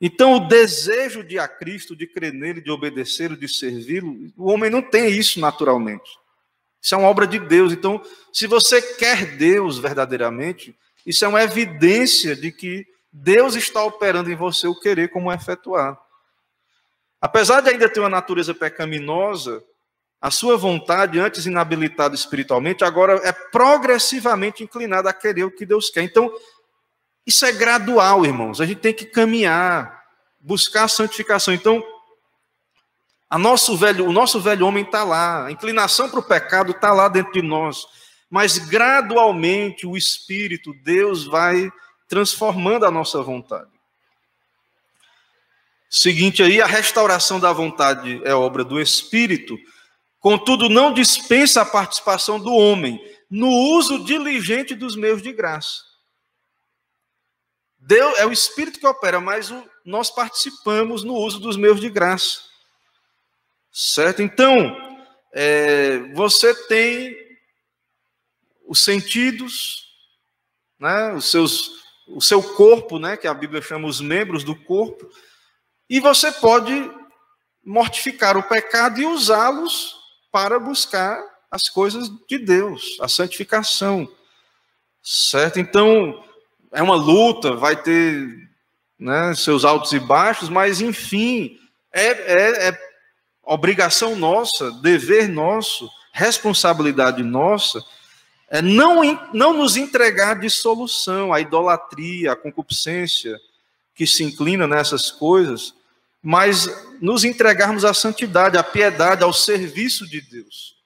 [0.00, 4.70] Então, o desejo de a Cristo, de crer nele, de obedecê-lo, de servi-lo, o homem
[4.70, 6.10] não tem isso naturalmente.
[6.80, 7.72] Isso é uma obra de Deus.
[7.72, 10.74] Então, se você quer Deus verdadeiramente,
[11.06, 15.98] isso é uma evidência de que Deus está operando em você o querer como efetuar.
[17.20, 19.62] Apesar de ainda ter uma natureza pecaminosa,
[20.20, 25.90] a sua vontade, antes inabilitada espiritualmente, agora é progressivamente inclinada a querer o que Deus
[25.90, 26.02] quer.
[26.02, 26.32] Então,
[27.26, 28.60] isso é gradual, irmãos.
[28.60, 30.02] A gente tem que caminhar,
[30.38, 31.52] buscar a santificação.
[31.52, 31.82] Então,
[33.38, 37.08] nosso velho, o nosso velho homem está lá, a inclinação para o pecado está lá
[37.08, 37.86] dentro de nós
[38.30, 41.70] mas gradualmente o Espírito, Deus vai
[42.08, 43.70] transformando a nossa vontade.
[45.90, 49.58] Seguinte aí, a restauração da vontade é obra do Espírito,
[50.20, 55.90] contudo não dispensa a participação do homem no uso diligente dos meios de graça.
[57.76, 61.90] Deus, é o Espírito que opera, mas o, nós participamos no uso dos meios de
[61.90, 62.42] graça.
[63.72, 64.22] Certo?
[64.22, 64.76] Então,
[65.32, 67.16] é, você tem
[68.70, 69.88] os sentidos,
[70.78, 71.72] né, os seus,
[72.06, 75.10] o seu corpo, né, que a Bíblia chama os membros do corpo,
[75.88, 76.88] e você pode
[77.64, 79.96] mortificar o pecado e usá-los
[80.30, 84.08] para buscar as coisas de Deus, a santificação.
[85.02, 85.58] Certo?
[85.58, 86.24] Então,
[86.70, 88.48] é uma luta, vai ter
[88.96, 91.58] né, seus altos e baixos, mas, enfim,
[91.92, 92.78] é, é, é
[93.42, 97.84] obrigação nossa, dever nosso, responsabilidade nossa,
[98.50, 99.00] é não,
[99.32, 103.40] não nos entregar de solução à idolatria, à concupiscência
[103.94, 105.72] que se inclina nessas coisas,
[106.20, 106.68] mas
[107.00, 110.76] nos entregarmos à santidade, à piedade, ao serviço de Deus.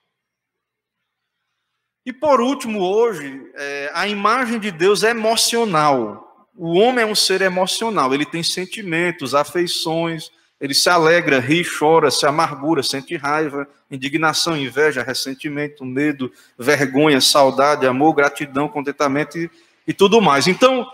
[2.05, 6.47] E por último, hoje, é, a imagem de Deus é emocional.
[6.55, 12.09] O homem é um ser emocional, ele tem sentimentos, afeições, ele se alegra, ri, chora,
[12.09, 19.49] se amargura, sente raiva, indignação, inveja, ressentimento, medo, vergonha, saudade, amor, gratidão, contentamento e,
[19.85, 20.47] e tudo mais.
[20.47, 20.89] Então,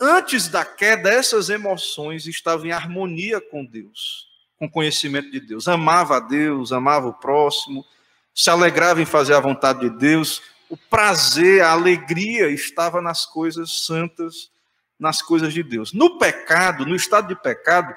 [0.00, 5.66] antes da queda, essas emoções estavam em harmonia com Deus, com o conhecimento de Deus.
[5.66, 7.84] Amava a Deus, amava o próximo,
[8.32, 10.40] se alegrava em fazer a vontade de Deus.
[10.68, 14.48] O prazer, a alegria estava nas coisas santas,
[14.96, 15.92] nas coisas de Deus.
[15.92, 17.92] No pecado, no estado de pecado,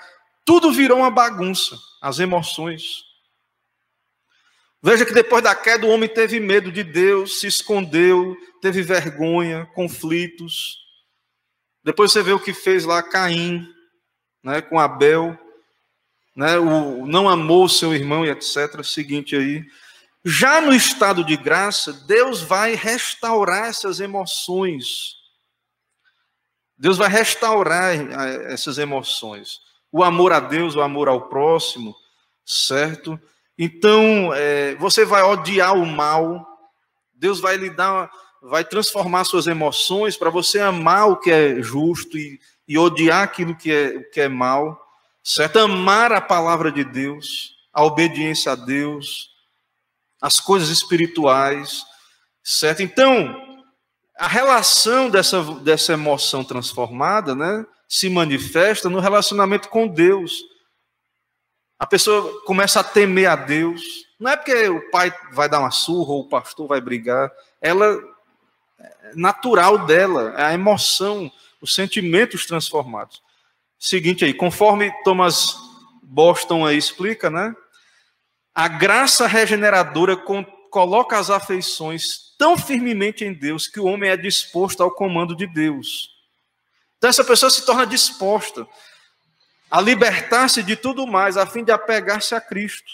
[0.45, 3.03] tudo virou uma bagunça, as emoções.
[4.81, 9.65] Veja que depois da queda o homem teve medo de Deus, se escondeu, teve vergonha,
[9.73, 10.77] conflitos.
[11.81, 13.65] Depois você vê o que fez lá Caim,
[14.43, 15.39] né, com Abel,
[16.35, 18.83] né, o, não amou seu irmão e etc.
[18.83, 19.63] Seguinte aí.
[20.25, 25.15] Já no estado de graça, Deus vai restaurar essas emoções.
[26.77, 29.59] Deus vai restaurar eh, essas emoções
[29.93, 31.95] o amor a Deus, o amor ao próximo,
[32.43, 33.19] certo?
[33.55, 36.43] Então, é, você vai odiar o mal,
[37.13, 38.09] Deus vai lhe dar,
[38.41, 43.55] vai transformar suas emoções para você amar o que é justo e, e odiar aquilo
[43.55, 44.83] que é, que é mal,
[45.23, 45.59] certo?
[45.59, 49.29] Amar a palavra de Deus, a obediência a Deus,
[50.19, 51.85] as coisas espirituais,
[52.43, 52.81] certo?
[52.81, 53.39] Então,
[54.17, 57.63] a relação dessa, dessa emoção transformada, né?
[57.87, 60.43] Se manifesta no relacionamento com Deus.
[61.77, 63.81] A pessoa começa a temer a Deus.
[64.19, 67.31] Não é porque o pai vai dar uma surra ou o pastor vai brigar.
[67.61, 67.99] Ela
[68.79, 71.31] é natural dela, é a emoção,
[71.61, 73.21] os sentimentos transformados.
[73.77, 75.57] Seguinte aí, conforme Thomas
[76.01, 77.55] Boston aí explica, né?
[78.55, 80.15] A graça regeneradora
[80.69, 85.47] coloca as afeições tão firmemente em Deus que o homem é disposto ao comando de
[85.47, 86.12] Deus.
[87.03, 88.65] Então essa pessoa se torna disposta
[89.69, 92.93] a libertar-se de tudo mais, a fim de apegar-se a Cristo.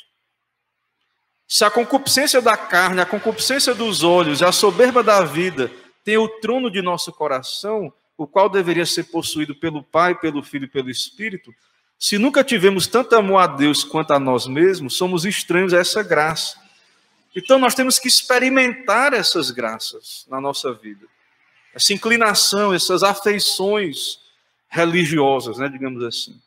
[1.47, 5.71] Se a concupiscência da carne, a concupiscência dos olhos a soberba da vida
[6.03, 10.65] tem o trono de nosso coração, o qual deveria ser possuído pelo Pai, pelo Filho
[10.65, 11.53] e pelo Espírito,
[11.99, 16.01] se nunca tivemos tanto amor a Deus quanto a nós mesmos, somos estranhos a essa
[16.01, 16.59] graça.
[17.35, 21.05] Então nós temos que experimentar essas graças na nossa vida
[21.73, 24.19] essa inclinação, essas afeições
[24.67, 26.39] religiosas, né, digamos assim.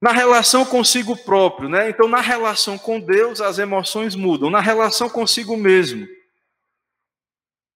[0.00, 1.88] Na relação consigo próprio, né?
[1.88, 4.50] Então, na relação com Deus, as emoções mudam.
[4.50, 6.08] Na relação consigo mesmo.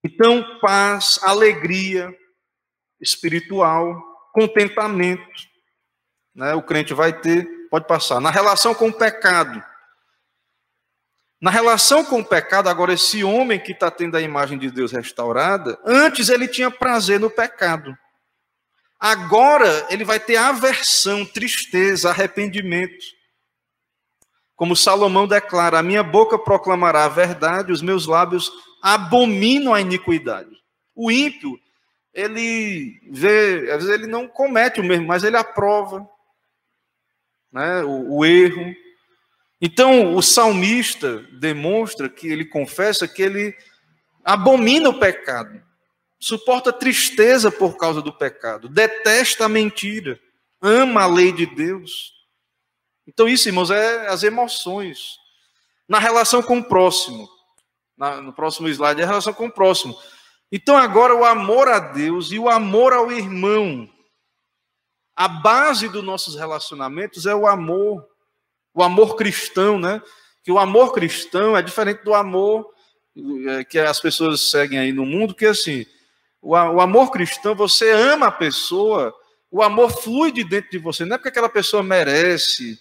[0.03, 2.13] Então, paz, alegria
[2.99, 3.97] espiritual,
[4.33, 5.47] contentamento,
[6.35, 6.53] né?
[6.53, 8.19] O crente vai ter, pode passar.
[8.19, 9.63] Na relação com o pecado,
[11.39, 14.91] na relação com o pecado, agora, esse homem que está tendo a imagem de Deus
[14.91, 17.95] restaurada, antes ele tinha prazer no pecado.
[18.99, 23.05] Agora ele vai ter aversão, tristeza, arrependimento.
[24.55, 30.49] Como Salomão declara: A minha boca proclamará a verdade, os meus lábios abominam a iniquidade.
[30.95, 31.59] O ímpio,
[32.11, 36.09] ele vê, às vezes ele não comete o mesmo, mas ele aprova
[37.51, 38.73] né, o, o erro,
[39.59, 43.57] então, o salmista demonstra que ele confessa que ele
[44.23, 45.61] abomina o pecado,
[46.19, 50.19] suporta tristeza por causa do pecado, detesta a mentira,
[50.61, 52.13] ama a lei de Deus.
[53.07, 55.17] Então, isso, irmãos, é as emoções.
[55.87, 57.27] Na relação com o próximo,
[57.97, 59.97] na, no próximo slide, é a relação com o próximo.
[60.51, 63.89] Então, agora, o amor a Deus e o amor ao irmão.
[65.15, 68.07] A base dos nossos relacionamentos é o amor
[68.77, 69.99] o amor cristão, né?
[70.43, 72.69] Que o amor cristão é diferente do amor
[73.47, 75.83] é, que as pessoas seguem aí no mundo, que assim,
[76.39, 79.11] O, amor cristão, você ama a pessoa,
[79.49, 82.79] o amor flui de dentro de você, não é porque aquela pessoa merece,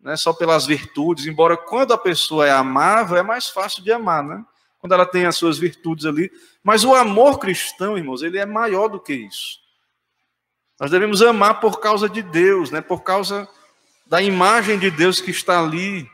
[0.00, 4.24] né, só pelas virtudes, embora quando a pessoa é amável, é mais fácil de amar,
[4.24, 4.44] né?
[4.80, 6.30] Quando ela tem as suas virtudes ali.
[6.62, 9.58] Mas o amor cristão, irmãos, ele é maior do que isso.
[10.78, 12.80] Nós devemos amar por causa de Deus, né?
[12.80, 13.48] por causa
[14.06, 16.08] da imagem de Deus que está ali.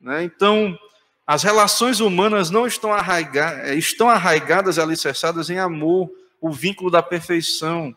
[0.00, 0.24] Né?
[0.24, 0.78] Então,
[1.26, 6.90] as relações humanas não estão, arraigadas, eh, estão arraigadas e alicerçadas em amor, o vínculo
[6.90, 7.96] da perfeição.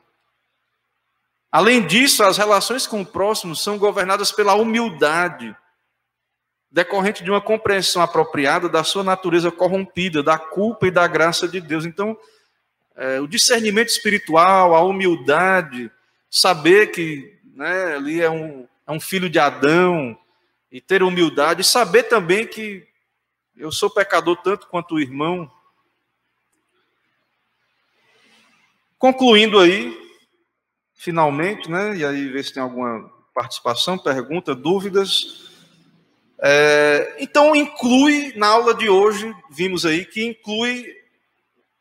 [1.51, 5.55] Além disso, as relações com o próximo são governadas pela humildade,
[6.71, 11.61] decorrente de uma compreensão apropriada da sua natureza corrompida, da culpa e da graça de
[11.61, 11.85] Deus.
[11.85, 12.17] Então,
[12.95, 15.91] é, o discernimento espiritual, a humildade,
[16.29, 20.17] saber que né, ali é um, é um filho de Adão,
[20.73, 22.83] e ter humildade, e saber também que
[23.55, 25.47] eu sou pecador tanto quanto o irmão.
[28.97, 29.95] Concluindo aí,
[30.95, 31.95] finalmente, né?
[31.95, 35.51] E aí ver se tem alguma participação, pergunta, dúvidas.
[36.41, 40.87] É, então inclui na aula de hoje, vimos aí que inclui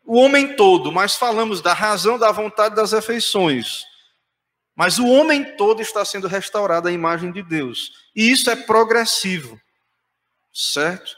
[0.05, 3.85] o homem todo, mas falamos da razão, da vontade das afeições.
[4.75, 7.93] Mas o homem todo está sendo restaurado à imagem de Deus.
[8.17, 9.61] E isso é progressivo,
[10.53, 11.15] certo?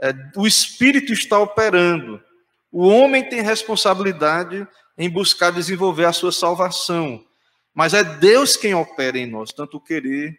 [0.00, 2.22] É, o Espírito está operando.
[2.70, 4.66] O homem tem responsabilidade
[4.98, 7.24] em buscar desenvolver a sua salvação.
[7.72, 10.36] Mas é Deus quem opera em nós, tanto o querer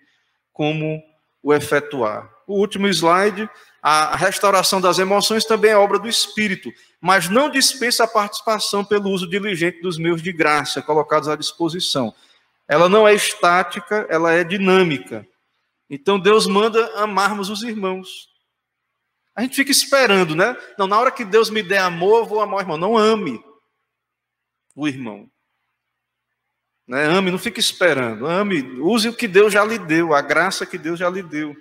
[0.52, 1.02] como
[1.42, 2.30] o efetuar.
[2.46, 3.50] O último slide,
[3.82, 9.10] a restauração das emoções também é obra do Espírito, mas não dispensa a participação pelo
[9.10, 12.14] uso diligente dos meios de graça colocados à disposição
[12.68, 15.28] ela não é estática, ela é dinâmica.
[15.90, 18.30] Então Deus manda amarmos os irmãos.
[19.36, 20.58] A gente fica esperando, né?
[20.78, 22.78] Não, na hora que Deus me der amor, eu vou amar o irmão.
[22.78, 23.42] Não ame
[24.76, 25.30] o irmão.
[26.88, 27.06] Né?
[27.06, 28.26] Ame, não fique esperando.
[28.26, 31.56] Ame, use o que Deus já lhe deu, a graça que Deus já lhe deu.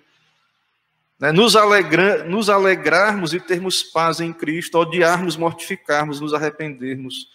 [1.18, 1.32] Né?
[1.32, 7.28] Nos, alegra, nos alegrarmos e termos paz em Cristo, odiarmos, mortificarmos, nos arrependermos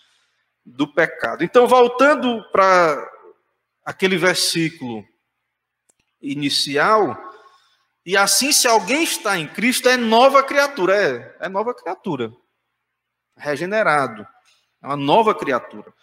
[0.66, 1.44] do pecado.
[1.44, 3.11] Então, voltando para
[3.84, 5.06] aquele versículo
[6.22, 7.18] inicial,
[8.06, 12.32] e assim, se alguém está em Cristo, é nova criatura, é, é nova criatura,
[13.36, 14.26] regenerado,
[14.82, 15.94] é uma nova criatura.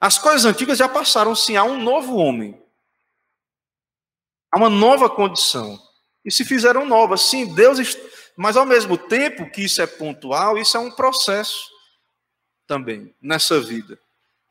[0.00, 2.62] As coisas antigas já passaram, sim, há um novo homem,
[4.52, 5.78] há uma nova condição,
[6.24, 7.78] e se fizeram novas, sim, Deus,
[8.36, 11.70] mas ao mesmo tempo que isso é pontual, isso é um processo
[12.66, 13.98] também nessa vida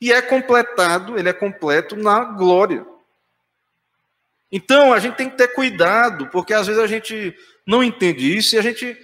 [0.06, 2.86] e é completado, ele é completo na glória.
[4.52, 7.36] Então, a gente tem que ter cuidado, porque às vezes a gente
[7.66, 8.96] não entende isso e a gente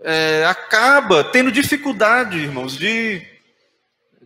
[0.00, 3.20] é, acaba tendo dificuldade, irmãos, de,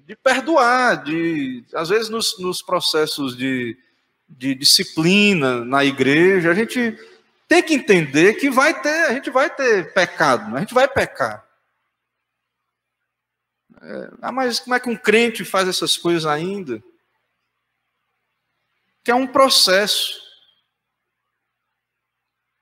[0.07, 3.77] de perdoar, de às vezes nos, nos processos de,
[4.29, 6.97] de disciplina na igreja, a gente
[7.49, 11.45] tem que entender que vai ter, a gente vai ter pecado, a gente vai pecar.
[13.83, 16.83] É, ah, mas como é que um crente faz essas coisas ainda?
[19.03, 20.21] Que é um processo.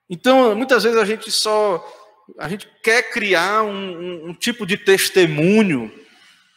[0.09, 1.85] Então, muitas vezes a gente só
[2.37, 5.91] a gente quer criar um, um, um tipo de testemunho,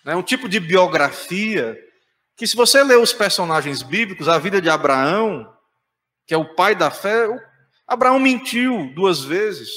[0.05, 1.79] né, um tipo de biografia,
[2.37, 5.53] que se você ler os personagens bíblicos, a vida de Abraão,
[6.27, 7.27] que é o pai da fé,
[7.87, 9.71] Abraão mentiu duas vezes,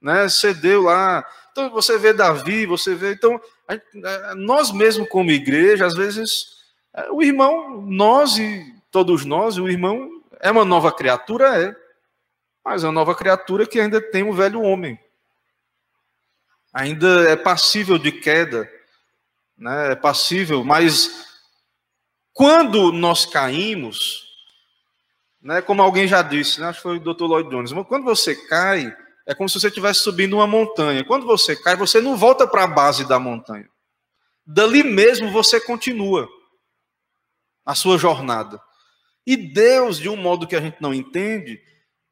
[0.00, 3.12] né, cedeu lá então você vê Davi, você vê.
[3.12, 6.60] Então, é, nós mesmo como igreja, às vezes,
[6.94, 10.08] é, o irmão, nós e todos nós, o irmão
[10.40, 11.76] é uma nova criatura, é.
[12.64, 14.98] Mas é uma nova criatura que ainda tem o velho homem.
[16.72, 18.70] Ainda é passível de queda,
[19.56, 19.92] né?
[19.92, 21.26] é passível, mas
[22.32, 24.24] quando nós caímos,
[25.42, 27.24] né, como alguém já disse, né, acho que foi o Dr.
[27.24, 28.96] Lloyd Jones, quando você cai,
[29.30, 31.04] é como se você estivesse subindo uma montanha.
[31.04, 33.68] Quando você cai, você não volta para a base da montanha.
[34.44, 36.28] Dali mesmo você continua
[37.64, 38.60] a sua jornada.
[39.24, 41.62] E Deus, de um modo que a gente não entende,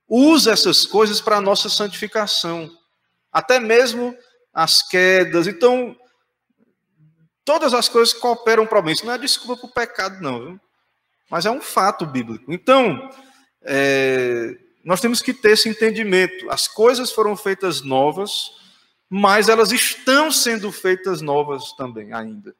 [0.07, 2.71] usa essas coisas para a nossa santificação.
[3.33, 4.17] Até mesmo
[4.55, 5.49] as quedas.
[5.49, 5.97] Então,
[7.45, 10.39] todas as coisas cooperam para o Isso não é desculpa para o pecado, não.
[10.39, 10.61] Viu?
[11.29, 12.53] Mas é um fato bíblico.
[12.53, 13.11] Então,
[13.65, 14.57] é,
[14.89, 16.51] nós temos que ter esse entendimento.
[16.51, 18.53] As coisas foram feitas novas,
[19.07, 22.57] mas elas estão sendo feitas novas também ainda.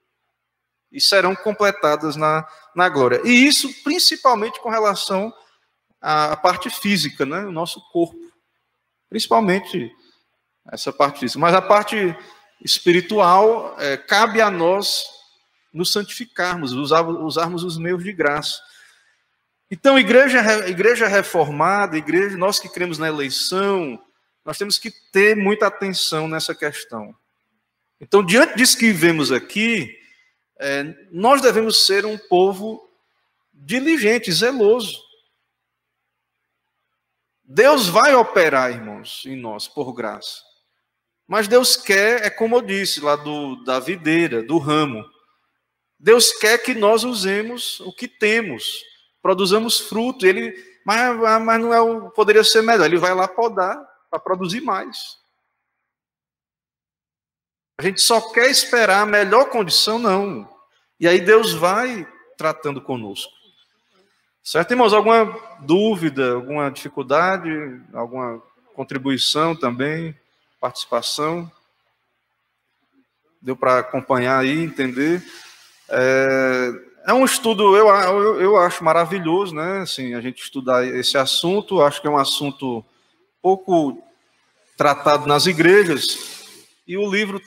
[0.93, 3.23] E serão completadas na, na glória.
[3.25, 5.33] E isso principalmente com relação
[6.03, 7.47] à parte física, né?
[7.47, 8.21] o nosso corpo.
[9.09, 9.91] Principalmente
[10.71, 11.41] essa parte física.
[11.41, 12.15] Mas a parte
[12.63, 15.03] espiritual, é, cabe a nós
[15.73, 18.68] nos santificarmos, usar, usarmos os meios de graça.
[19.71, 24.03] Então, igreja, igreja reformada, igreja, nós que cremos na eleição,
[24.45, 27.15] nós temos que ter muita atenção nessa questão.
[28.01, 29.95] Então, diante disso que vemos aqui,
[30.59, 32.89] é, nós devemos ser um povo
[33.53, 35.03] diligente, zeloso.
[37.45, 40.43] Deus vai operar, irmãos, em nós, por graça.
[41.27, 45.05] Mas Deus quer, é como eu disse lá do, da videira, do ramo.
[45.99, 48.83] Deus quer que nós usemos o que temos,
[49.29, 50.27] produzamos fruto.
[50.27, 50.55] Ele,
[50.87, 52.87] mas, mas não é o, poderia ser melhor.
[52.87, 53.79] Ele vai lá podar
[54.11, 55.19] para produzir mais.
[57.77, 60.49] A gente só quer esperar a melhor condição, não.
[60.99, 63.31] E aí Deus vai tratando conosco.
[64.43, 64.95] Certo, irmãos?
[64.95, 65.27] Alguma
[65.61, 67.51] dúvida, alguma dificuldade,
[67.93, 68.43] alguma
[68.75, 70.19] contribuição também?
[70.59, 71.49] participação.
[73.41, 75.23] Deu para acompanhar aí, entender.
[75.89, 79.79] É, é um estudo, eu, eu, eu, acho maravilhoso, né?
[79.79, 82.85] Assim, a gente estudar esse assunto, acho que é um assunto
[83.41, 83.99] pouco
[84.77, 86.45] tratado nas igrejas,
[86.87, 87.41] e o livro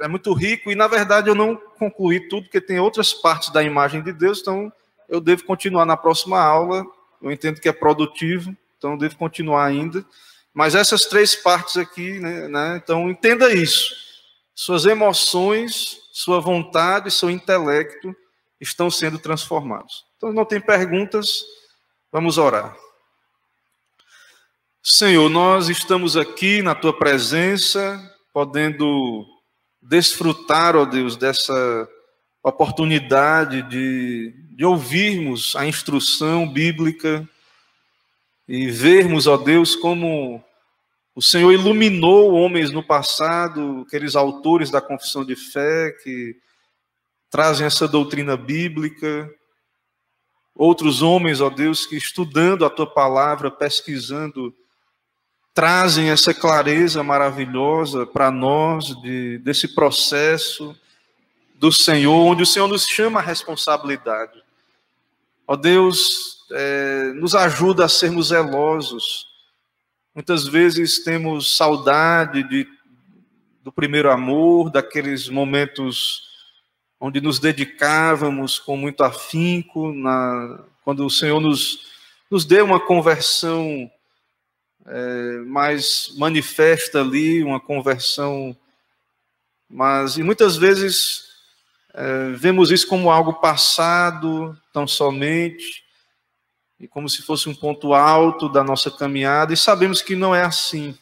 [0.00, 3.62] é muito rico, e na verdade eu não concluí tudo, porque tem outras partes da
[3.62, 4.72] imagem de Deus, então
[5.06, 6.82] eu devo continuar na próxima aula,
[7.20, 10.02] eu entendo que é produtivo, então eu devo continuar ainda.
[10.54, 13.94] Mas essas três partes aqui, né, né, então entenda isso.
[14.54, 18.16] Suas emoções, sua vontade, seu intelecto
[18.64, 20.04] estão sendo transformados.
[20.16, 21.44] Então não tem perguntas,
[22.10, 22.76] vamos orar.
[24.82, 27.98] Senhor, nós estamos aqui na tua presença,
[28.32, 29.24] podendo
[29.80, 31.88] desfrutar, ó Deus, dessa
[32.42, 37.26] oportunidade de, de ouvirmos a instrução bíblica
[38.46, 40.42] e vermos, ó Deus, como
[41.14, 46.36] o Senhor iluminou homens no passado, aqueles autores da confissão de fé que
[47.34, 49.28] trazem essa doutrina bíblica,
[50.54, 54.54] outros homens, ó Deus, que estudando a tua palavra, pesquisando,
[55.52, 60.76] trazem essa clareza maravilhosa para nós de, desse processo
[61.56, 64.40] do Senhor, onde o Senhor nos chama a responsabilidade.
[65.44, 69.26] Ó Deus, é, nos ajuda a sermos zelosos.
[70.14, 72.68] Muitas vezes temos saudade de,
[73.60, 76.32] do primeiro amor, daqueles momentos
[77.04, 81.80] onde nos dedicávamos com muito afinco, na, quando o Senhor nos,
[82.30, 83.90] nos deu uma conversão
[84.86, 88.56] é, mais manifesta ali, uma conversão,
[89.68, 91.24] mas e muitas vezes
[91.92, 95.84] é, vemos isso como algo passado, tão somente,
[96.80, 100.42] e como se fosse um ponto alto da nossa caminhada, e sabemos que não é
[100.42, 100.98] assim.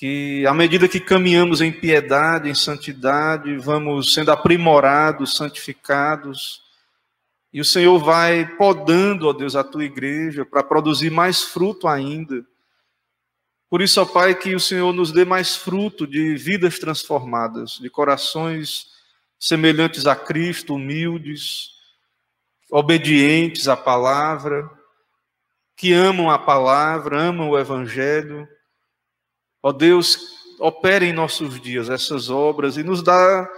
[0.00, 6.62] Que à medida que caminhamos em piedade, em santidade, vamos sendo aprimorados, santificados,
[7.52, 12.42] e o Senhor vai podando, ó Deus, a tua igreja para produzir mais fruto ainda.
[13.68, 17.90] Por isso, ó Pai, que o Senhor nos dê mais fruto de vidas transformadas, de
[17.90, 18.86] corações
[19.38, 21.72] semelhantes a Cristo, humildes,
[22.70, 24.66] obedientes à palavra,
[25.76, 28.48] que amam a palavra, amam o Evangelho.
[29.62, 30.18] Ó Deus,
[30.58, 33.48] opere em nossos dias essas obras e nos dá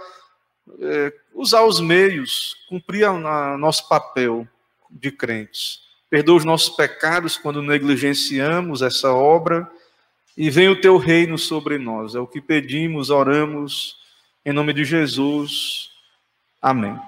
[0.79, 4.47] é, usar os meios, cumprir a, a nosso papel
[4.89, 5.81] de crentes.
[6.09, 9.69] Perdoa os nossos pecados quando negligenciamos essa obra
[10.37, 12.15] e venha o teu reino sobre nós.
[12.15, 13.97] É o que pedimos, oramos
[14.45, 15.89] em nome de Jesus.
[16.61, 16.99] Amém.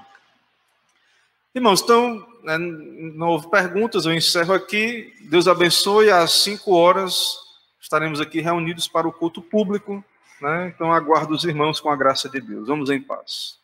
[1.53, 5.13] Irmãos, então, né, não houve perguntas, eu encerro aqui.
[5.29, 6.09] Deus abençoe.
[6.09, 7.44] Às cinco horas
[7.85, 10.03] estaremos aqui reunidos para o culto público.
[10.41, 10.73] Né?
[10.73, 12.67] Então, aguardo os irmãos com a graça de Deus.
[12.67, 13.59] Vamos em paz.